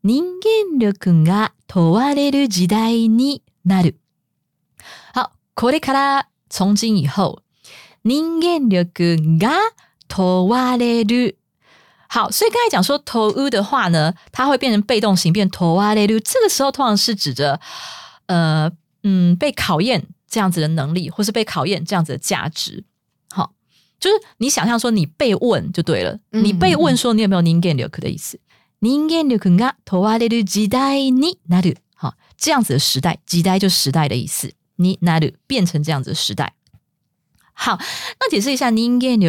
[0.03, 3.97] 人間力が問われる時代になる”。
[5.15, 7.41] 好，これから从今以后，
[8.03, 9.51] 人間力が
[10.09, 11.37] 問われる。
[12.09, 16.21] 好，所以刚才讲说“投入”的话呢，它会变成被动型，变“問われる”。
[16.25, 17.61] 这个时候通常是指着
[18.27, 18.71] 呃。
[19.05, 22.92] 嗯，被考验这样子的能力，或是被考验这样子的价值，好，
[24.03, 28.39] 就是你想象说你被问就对了，嗯你被问说你有没有人間力的意思，
[28.81, 36.55] 人間力が問われる時代になる，好，这样子的时代，時代就时代的意思，になる变成这样子的时代。
[37.53, 37.77] 好，
[38.21, 39.27] 那解释一下人間力。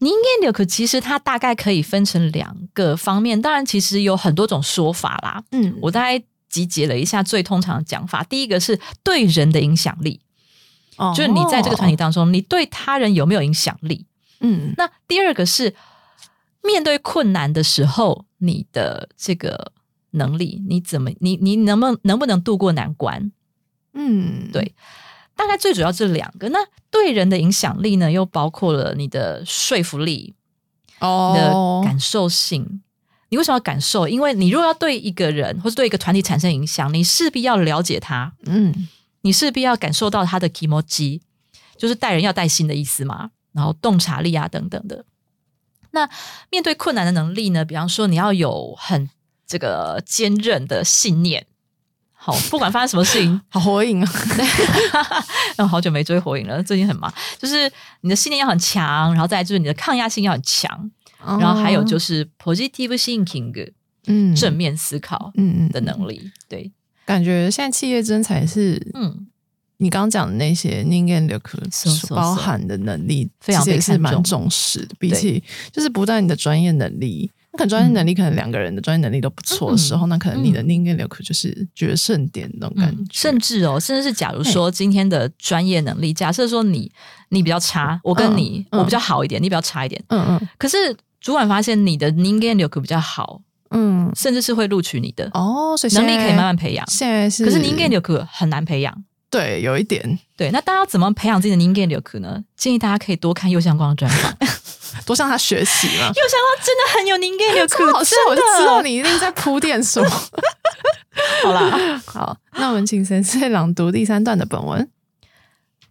[0.00, 5.42] 人間力其实它大概可以分成两个方面，当然其实有很多种说法啦。
[5.52, 8.22] 嗯，我大概集结了一下最通常的讲法。
[8.24, 10.20] 第一个是对人的影响力，
[10.97, 14.05] 哦就是你在这个团体当中，你对他人有没有影响力？
[14.39, 15.73] 嗯那第二个是
[16.61, 19.71] 面对困难的时候，你的这个
[20.11, 23.31] 能力，你怎么，你你能不能能不能度过难关？
[23.93, 24.73] 嗯，对
[25.35, 26.49] 大概最主要这两个。
[26.49, 30.35] 那对人的影响力呢，又包括了你的说服力、
[30.99, 32.81] 你的哦，感受性。
[33.29, 34.07] 你为什么要感受？
[34.07, 38.87] 因为你如果要对一个人或是对一个团体产生影响，你势必要了解他，嗯
[39.23, 41.19] 你势必要感受到他的 emoji，
[41.77, 43.31] 就是带人要带心的意思嘛。
[43.51, 45.05] 然后洞察力啊等等的。
[45.91, 46.09] 那
[46.49, 47.63] 面对困难的能力呢？
[47.63, 49.09] 比方说你要有很
[49.45, 51.45] 这个坚韧的信念。
[52.13, 54.11] 好，不管发生什么事情， 好火影啊，
[55.57, 57.13] 嗯，好久没追火影了，最近很忙。
[57.37, 57.71] 就是
[58.01, 63.73] 你的信念要很强，然后再来就是你的抗压性要很强，然后还有就是是 positive thinking
[64.07, 66.31] 嗯正面思考嗯嗯的能力。
[66.47, 66.71] 对，
[67.05, 69.27] 感觉现在企业真才是嗯，
[69.77, 71.37] 你刚刚讲的那些人間力
[71.71, 72.13] 是是是。
[72.13, 74.41] 包含的能力，非常其实也是蛮被看重。
[74.41, 74.95] 重视的。
[74.99, 83.11] 比起就是不但你的专业能力，那可能专业能力可能两个人的专业能力都不错的时候，那可能你的应该 look 就是决胜点那种感嗯觉。
[83.11, 86.89] 甚至哦，甚至是假如说今天的专业能力，假设说你
[87.29, 88.79] 你比较差，我跟你、嗯。
[88.79, 90.47] 我比较好一点，你比较差一点，嗯嗯。
[90.57, 90.77] 可是
[91.19, 93.41] 主管发现你的人間力比较好，
[93.72, 96.44] 嗯，甚至是会录取你的，哦，所以能力可以慢慢。
[96.46, 96.84] 慢培养。
[96.88, 98.00] 现在是，可是人間力
[98.30, 99.04] 很难培养。
[99.30, 102.42] 对有一点对，那大家要怎么培养自己的人間力呢？
[102.56, 104.34] 建议大家可以多看右相光的专访。
[105.04, 106.08] 多向他学習嘛。
[106.08, 110.08] 右相光真的很有人間力，超好笑，我就真的知道你一定在铺垫什么。
[111.42, 112.02] 好啦。
[112.06, 114.88] 好，那我们请先生朗读第三段的本文。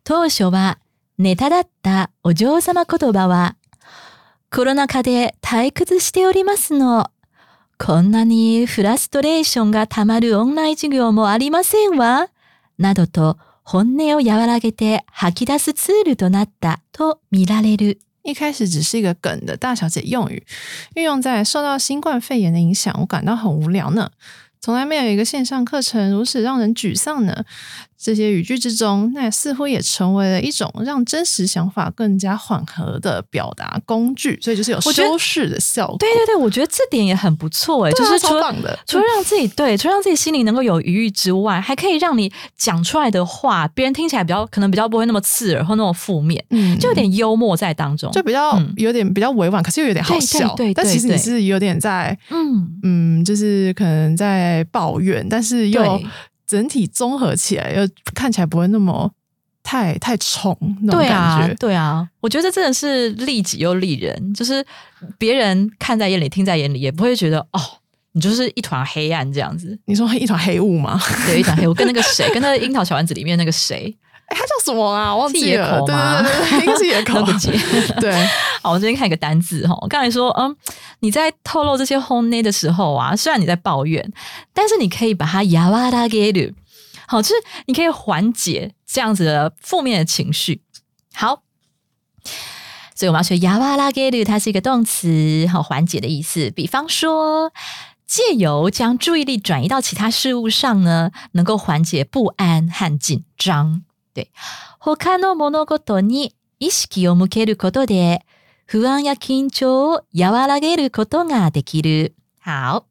[0.04, 0.78] 当初は
[1.20, 3.56] ネタだったお嬢様言葉は、
[4.50, 7.12] コロナ禍で退屈しておりますの。
[7.85, 12.29] こんなにフラストレーションがたまるオンライン授業もありませんわ。
[12.79, 17.99] などと本音を和らげて吐き出すツールとなったと見られる。
[18.23, 20.47] 一开始只是一个梗的大小姐用语，
[20.95, 24.13] 运用在受到新冠肺炎的影响，我感到很无聊呢。
[24.61, 27.45] 从来没有一个线上课程如此让人沮丧呢。
[28.03, 35.97] 这些语句之中，那似乎也成为了一种让真实想法更加缓和的表达工具，所以就是有修饰的效果。
[35.99, 38.53] 对对对，我觉得这点也很不错哎，就是除了
[38.87, 50.53] 除了让自己对，除了让自己心里能够有余裕之外，还可以让你讲出来的话，别人听起来比较可能比较不会那么刺耳或那么负面，嗯，就有点幽默在当中，就比较有点比较委婉，可是又有点好笑。
[50.57, 56.03] 对，但其实你是有点在，嗯嗯，就是可能在抱怨，但是又。
[56.53, 59.11] 整体综合起来，又看起来不会那么
[59.63, 61.55] 太太冲那种感觉。
[61.55, 64.63] 对啊，我觉得真的是利己又利人，就是
[65.17, 67.61] 别人看在眼里、听在眼里，也不会觉得哦，
[68.13, 69.79] 你就是一团黑暗这样子。
[69.87, 71.01] 你说一团黑雾吗？
[71.27, 73.97] 对，一团黑雾，跟那个谁，跟那个樱桃小丸子里面那个谁。
[74.35, 75.15] 他叫什么啊？
[75.15, 75.81] 忘记了。
[75.81, 77.23] 对对对，应该是野口。
[78.01, 78.13] 对，
[78.63, 79.77] 好，我这边看一个单字哈。
[79.81, 80.57] 我刚才说，嗯，
[81.01, 84.13] 你在透露这些 h o n e 的时候啊，虽然你在抱怨，
[84.53, 86.55] 但是你可以把它 yawara geru，
[87.07, 87.35] 好，就是
[87.67, 90.63] 你可以缓解这样子的负面的情绪。
[91.15, 91.43] 好，
[92.95, 96.51] 所以我们要学 yawara geru，它是一个动词，好，缓解的意思。
[96.51, 97.53] 比方说，
[98.07, 103.83] 借由将注意力转移到其他事物上呢，能够缓解不安和紧张。
[104.15, 104.31] 对，
[104.79, 108.27] 他の物事に意識を向けることで、
[108.67, 112.15] 不安や緊張を和らげることができる。
[112.45, 112.85] 好，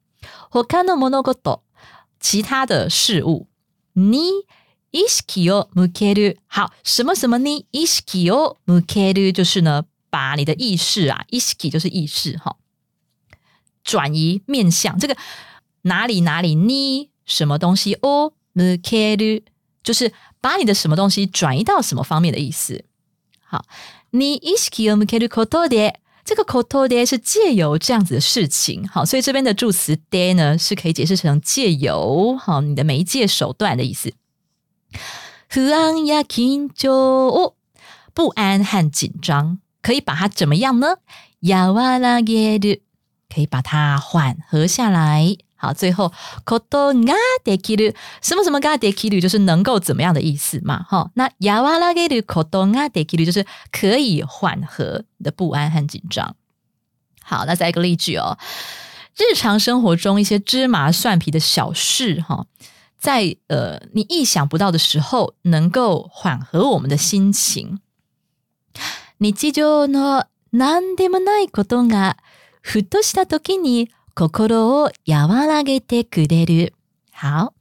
[0.50, 1.62] 他の物事、
[2.20, 3.48] 其他的事物
[3.96, 4.46] に
[4.92, 6.40] 意識を向ける。
[6.50, 12.58] 好，什么什么に意識を向ける，就是呢，把你的意识啊，意識就是意识哈，
[13.84, 15.16] 转移面向这个
[15.84, 19.44] 哪里哪里你什么东西を向ける，
[19.84, 20.12] 就是。
[20.41, 22.85] 把你的什么东西转移到什么方面的意思？
[23.45, 23.65] 好，
[24.11, 28.87] 你意識を向けることで，这个ことで是借由这样子的事情。
[28.89, 34.13] 好，所以这边的助词で呢是可以解释成借由，好，你的媒介手段的意思。
[35.49, 37.55] 不安や緊張，
[38.13, 40.97] 不安和紧张，可以把它怎么样呢？
[41.41, 42.81] 和らげる，
[43.33, 45.37] 可以把它缓和下来。
[45.61, 46.13] 好，最后
[46.45, 47.15] koto ga
[47.45, 50.83] dekiru 什么什么 ga dekiru 就是能够怎么样的意思嘛？
[50.83, 56.37] 哈，那 yawarageru koto ga dekiru 就是可以缓和你的不安和紧张。
[57.23, 58.39] 好，那再一个例句哦，
[59.17, 62.47] 日常生活中一些芝麻蒜皮的小事哈，
[62.99, 67.81] 在呃你意想不到的时候，能够缓和我们的心情。
[69.19, 72.17] 日常の何でもないことが
[72.61, 76.74] ふとした時に 心を和らげてくれる。
[77.14, 77.54] 好。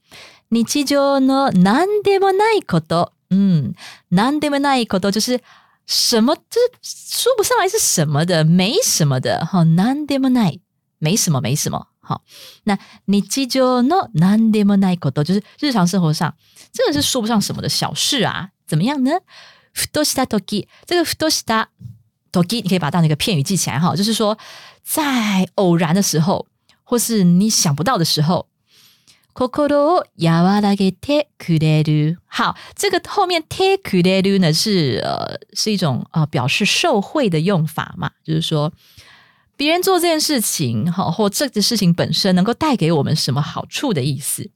[0.52, 3.12] 日常の何でもないこと。
[3.30, 3.74] 嗯，
[4.10, 5.40] 何でもないこと就是
[5.86, 9.46] 什么，就是说不上来是什么的，没什么的。
[9.46, 10.60] 何でもない，
[10.98, 11.86] 没什么，没什么。
[12.00, 12.22] 好，
[12.64, 12.76] 那
[13.06, 16.34] 日常の何でもないこと就是日常生活上
[16.72, 18.50] 真的是说不上什么的小事啊。
[18.66, 19.20] 怎么样呢？
[19.72, 21.68] ふとした時，这个ふとした
[22.32, 24.36] 時，你可以把它当一个片语记起来哈，就是说。
[24.83, 26.47] 在偶然的时候，
[26.83, 28.47] 或是你想不到的时候，
[29.35, 32.17] 心和らげてくれる。
[32.27, 38.71] 好，这个后面てくれる呢是呃是一种呃表示受贿的用法嘛，就是说
[39.57, 44.51] 别人做这件事情，好或这个事情本身能够带给我们什么好处的意思。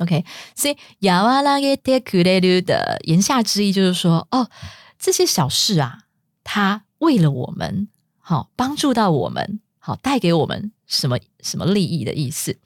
[0.00, 4.48] OK，所以和らげてくれる的言下之意就是说，哦，
[4.98, 6.00] 这些小事啊，
[6.44, 7.88] 他为了我们。
[8.20, 12.56] 好，帮助到我们，好带给我们什么什么利益的意思？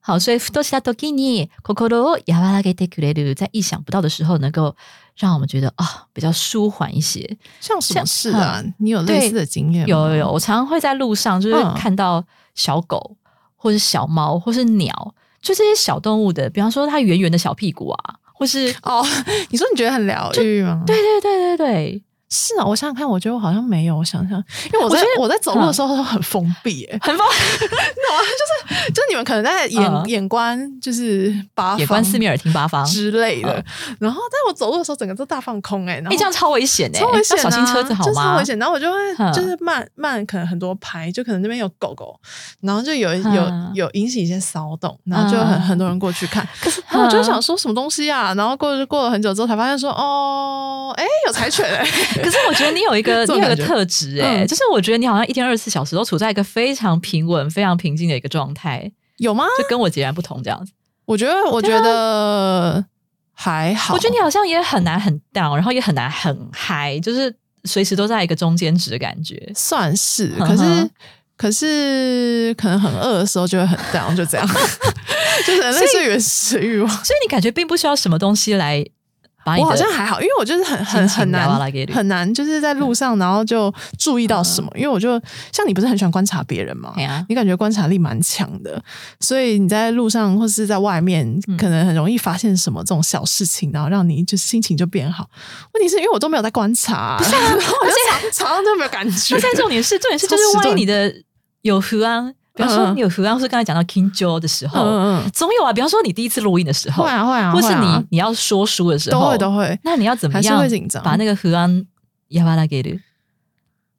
[0.00, 4.74] 好，所以ふとした時に心を和らげてくれる，在意想不到的时候，能够
[5.14, 7.36] 让我们觉得啊，比较舒缓一些。
[7.60, 8.64] 像什么事啊？
[8.78, 9.86] 你有类似的经验？
[9.86, 12.24] 有有有，我常常会在路上就是看到
[12.54, 13.16] 小狗，
[13.56, 19.04] 或是小猫，或是鸟，就这些小动物的，比方说它圆圆的小屁股啊，或是哦，
[19.50, 20.84] 你说你觉得很疗愈吗？
[20.86, 22.02] 对对对对对。
[22.33, 23.95] 是啊，我想想看，我觉得我好像没有。
[23.95, 28.23] 我想想，因为我在我在走路的时候都很封闭，很封， 懂吗？
[28.23, 33.63] 就是就是你们可能在眼眼观就是八眼观四面耳听八方之类的，
[33.99, 38.33] 然后在我走路的时候整个都大放空哎，哎这样超危险哎，超危险，小心车子好吗？
[38.33, 38.57] 超危险。
[38.57, 38.97] 然后我就会
[39.31, 42.19] 就是慢慢可能很多拍，就可能那边有狗狗，
[42.61, 46.47] 然后就有有有引起一些骚动，然后就很很多人过去看，
[46.89, 48.33] 然后我就想说什么东西啊？
[48.33, 51.87] 然后过过了很久之后才发现说哦，哎有柴犬哎。
[52.23, 59.45] 可是我觉得你有一个 你有一个特质哎，就是我觉得你好像一天二十四小时都处在一个非常平稳、非常平静的一个状态，有吗？
[59.57, 60.71] 就跟我截然不同这样子。
[61.05, 62.83] 我觉得，我觉得
[63.33, 63.93] 还好。
[63.93, 69.51] 我觉得你好像也很难很 down，然后也很难很嗨，就是随时都在一个中间值的感觉。
[69.53, 70.89] 算是，可是
[71.35, 74.47] 可是可能很饿的时候就会很 down，就这样，
[75.45, 76.89] 就是类似原始欲望。
[76.89, 78.85] 所以你感觉并不需要什么东西来
[79.45, 81.49] 我好像还好，因为我就是很很很难
[81.93, 84.69] 很难，就是在路上然后就注意到什么。
[84.75, 85.21] 因为我就
[85.51, 87.03] 像你不是很喜欢观察别人吗哎？
[87.03, 88.81] 呀，你感觉观察力蛮强的，
[89.19, 95.29] 所以你在路上或是在外面，嗯可能很容易发现什么这种小事情，然后让你就心情就变好。
[95.73, 99.39] 问题是因为我都没有在观察， 然后我就常常常就没有感觉那。
[99.39, 101.13] 现在重点是重点是就是万一你的
[101.61, 105.73] 有和安，比方说你有和安，或是刚才讲到 King Joe 的时候，嗯嗯总有啊。
[105.73, 109.79] 比方说你第一次录音的时嗯，候，会啊会啊，或是你你要说书的时候，都会都会。
[109.83, 111.85] 那你要怎么还是样会紧张把那个和安
[112.29, 112.99] 亚巴拉给的？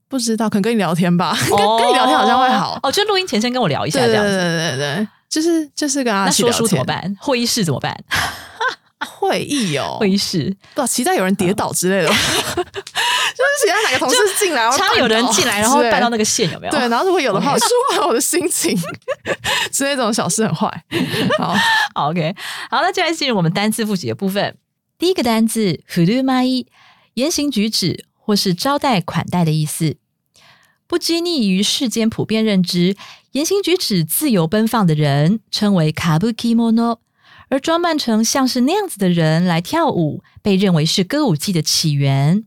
[0.08, 2.78] 不知道，可能跟你聊天吧，跟跟你聊天好像会好。
[2.84, 4.36] 哦，就录音前先跟我聊一下对对这样子。
[4.36, 6.86] 对对对，就是就是跟他说书怎么天？
[6.86, 7.16] 办？
[7.18, 7.92] 会议室怎么办？
[9.04, 10.44] 会议哦，会议室
[10.74, 16.24] 不知道期待有人跌倒之类的， 就是期待哪个同事进来，然后常有人进来，然后绊到那个。
[16.24, 16.70] 个线，有没有？
[16.70, 18.74] 对，然后如果有的话，舒缓我的心情，
[19.72, 20.84] 之类这种小事很坏。
[21.36, 21.54] 好，
[21.92, 22.34] 好，OK，
[22.70, 24.56] 好，那接下来进入我们单字复习的部分。
[24.96, 26.66] 第一个单字“振る舞い”，
[27.14, 29.96] 言行举止或是招待款待的意思。
[30.86, 32.96] 不拘泥于世间普遍认知，
[33.32, 37.00] 言行举止自由奔放的人称为卡布基莫诺，
[37.48, 42.44] 而装扮成像是那样子的人来跳舞，被认为是歌舞伎的起源。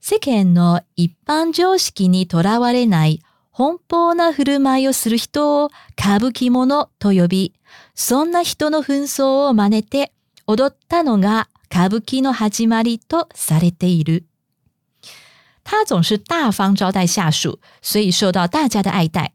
[0.00, 7.54] 世間の一般常識にとらわれない奔放な振る舞いをする人を歌舞伎者と呼び、
[7.94, 10.12] そんな人の紛争を真似て
[10.46, 14.24] 踊ったのが歌舞伎の始まりとされている。
[15.64, 19.32] 他总是大方招待下属，所以受到大家的爱戴。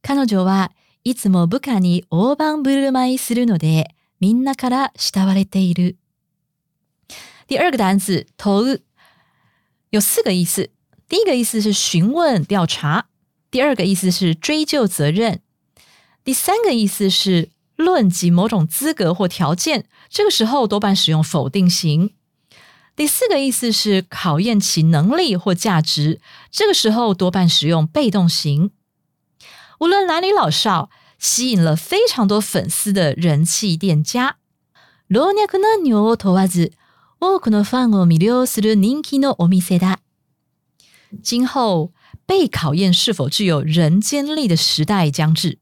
[0.00, 0.70] 彼女は
[1.03, 5.97] いつも部下に大盤振る舞いするので、みんなから慕われている。
[7.47, 8.81] 第二个单词“投入”
[9.89, 10.69] 有四个意思。
[11.07, 13.05] 第一个意思是询问、调查；
[13.49, 15.39] 第二个意思是追究责任；
[16.23, 22.09] 第三个意思是论及某种资格或条件，这个时候多半使用否定型；
[22.95, 26.21] 第四个意思是考验其能力或价值，
[26.51, 28.71] 这个时候多半使用被动型。
[29.83, 34.37] 无论男女老少，吸引了非常多粉丝的人气店家。
[35.07, 36.73] 老若男女を問わず、
[37.19, 39.99] 多くのファンを魅了する人気のお店だ。
[41.23, 41.91] 今後
[42.27, 45.57] 被考验是否具有人间力的时代将至。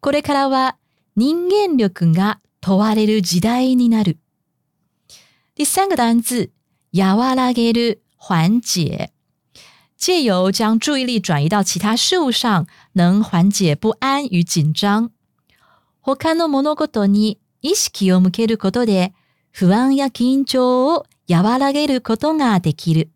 [0.00, 0.76] これからは
[1.14, 4.16] 人間力が問われる時代になる。
[5.54, 6.50] 第三个单字，
[6.92, 9.10] 和らげる，缓解。
[9.98, 15.11] 借由将注意力转移到其他事物上， 能缓解不安与紧张。
[16.01, 19.13] 他の物事に意識を向けることで、
[19.51, 23.09] 不安や緊張を和らげることができる。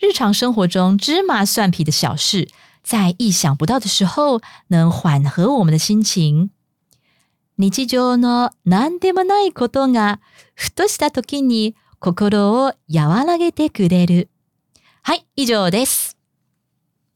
[0.00, 2.48] 日常生活中芝麻蒜皮的小事，
[2.82, 6.50] 在意想不到的时候，能缓和我们的心情。
[7.58, 10.20] 日常の何でもないことが、
[10.54, 14.30] ふとした時に心を和らげてくれる。
[15.02, 16.09] はい、以上です。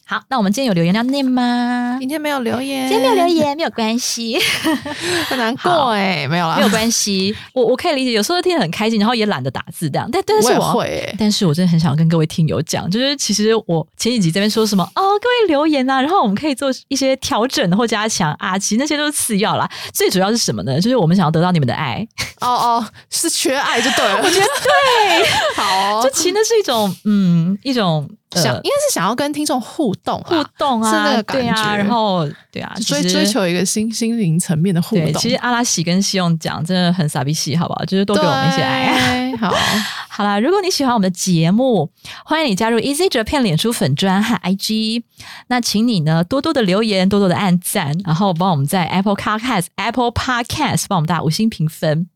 [0.06, 1.96] 好，那我们今天有留言要念吗？
[1.98, 4.38] 今天没有留言，今天没有留，言，没有关系。
[5.28, 20.78] 很难过哎，没有啦，没有关系，我我可以理解，有时候听得很开心，然后也懒得打字这样，但但是我我会欸但是我真的很想跟各位听友讲，就是其实我前几集这边说什么哦，各位留言啊，然后我们可以做一些调整或加强啊，其实那些都是次要啦，最主要是什么呢？
[20.78, 22.06] 就是我们想要得到你们的爱，
[22.40, 24.18] 哦哦，是缺爱就对了。
[24.18, 25.26] 我觉得对，
[25.56, 35.20] 好就其实那是一种嗯一种呃想应该是想要跟听众互动啊，互动啊，是那个感对啊，觉然后对啊，追追求一个心心灵层面的互对，动。
[35.20, 37.84] 其实阿拉喜跟西用讲真的很傻逼戏，好不好？
[37.84, 39.34] 就是多给我们一些爱。
[39.36, 39.52] 好，
[40.08, 41.90] 好啦，如果你喜欢我们的节目，
[42.24, 45.02] 欢迎你加入 Easy Japan 脸书粉专和 IG。
[45.48, 52.08] 那请你呢多多的留言，多多的按赞，然后帮我们在 Apple Podcast、Apple Podcast 帮我们打五星评分。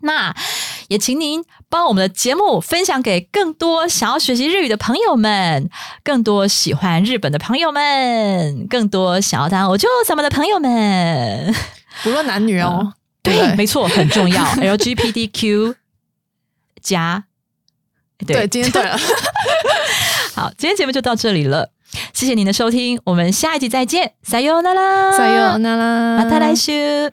[0.00, 0.34] 那
[0.93, 5.69] 也请您帮我们的节目分享给更多想要学习日语的朋友们，
[6.03, 11.53] 更多喜欢日本的朋友们，更多想要当我舅咱们的朋友们。
[12.03, 14.43] 不论男女哦， 对，不没错，很重要。
[14.43, 15.75] LGBTQ
[16.81, 17.25] 加，
[18.25, 18.97] 对，今天对了，
[20.33, 21.71] 好，今天节目就到这里了，
[22.13, 27.11] 谢谢您的收听，我们下一集再见，さようなら，再见，那啦，また来週。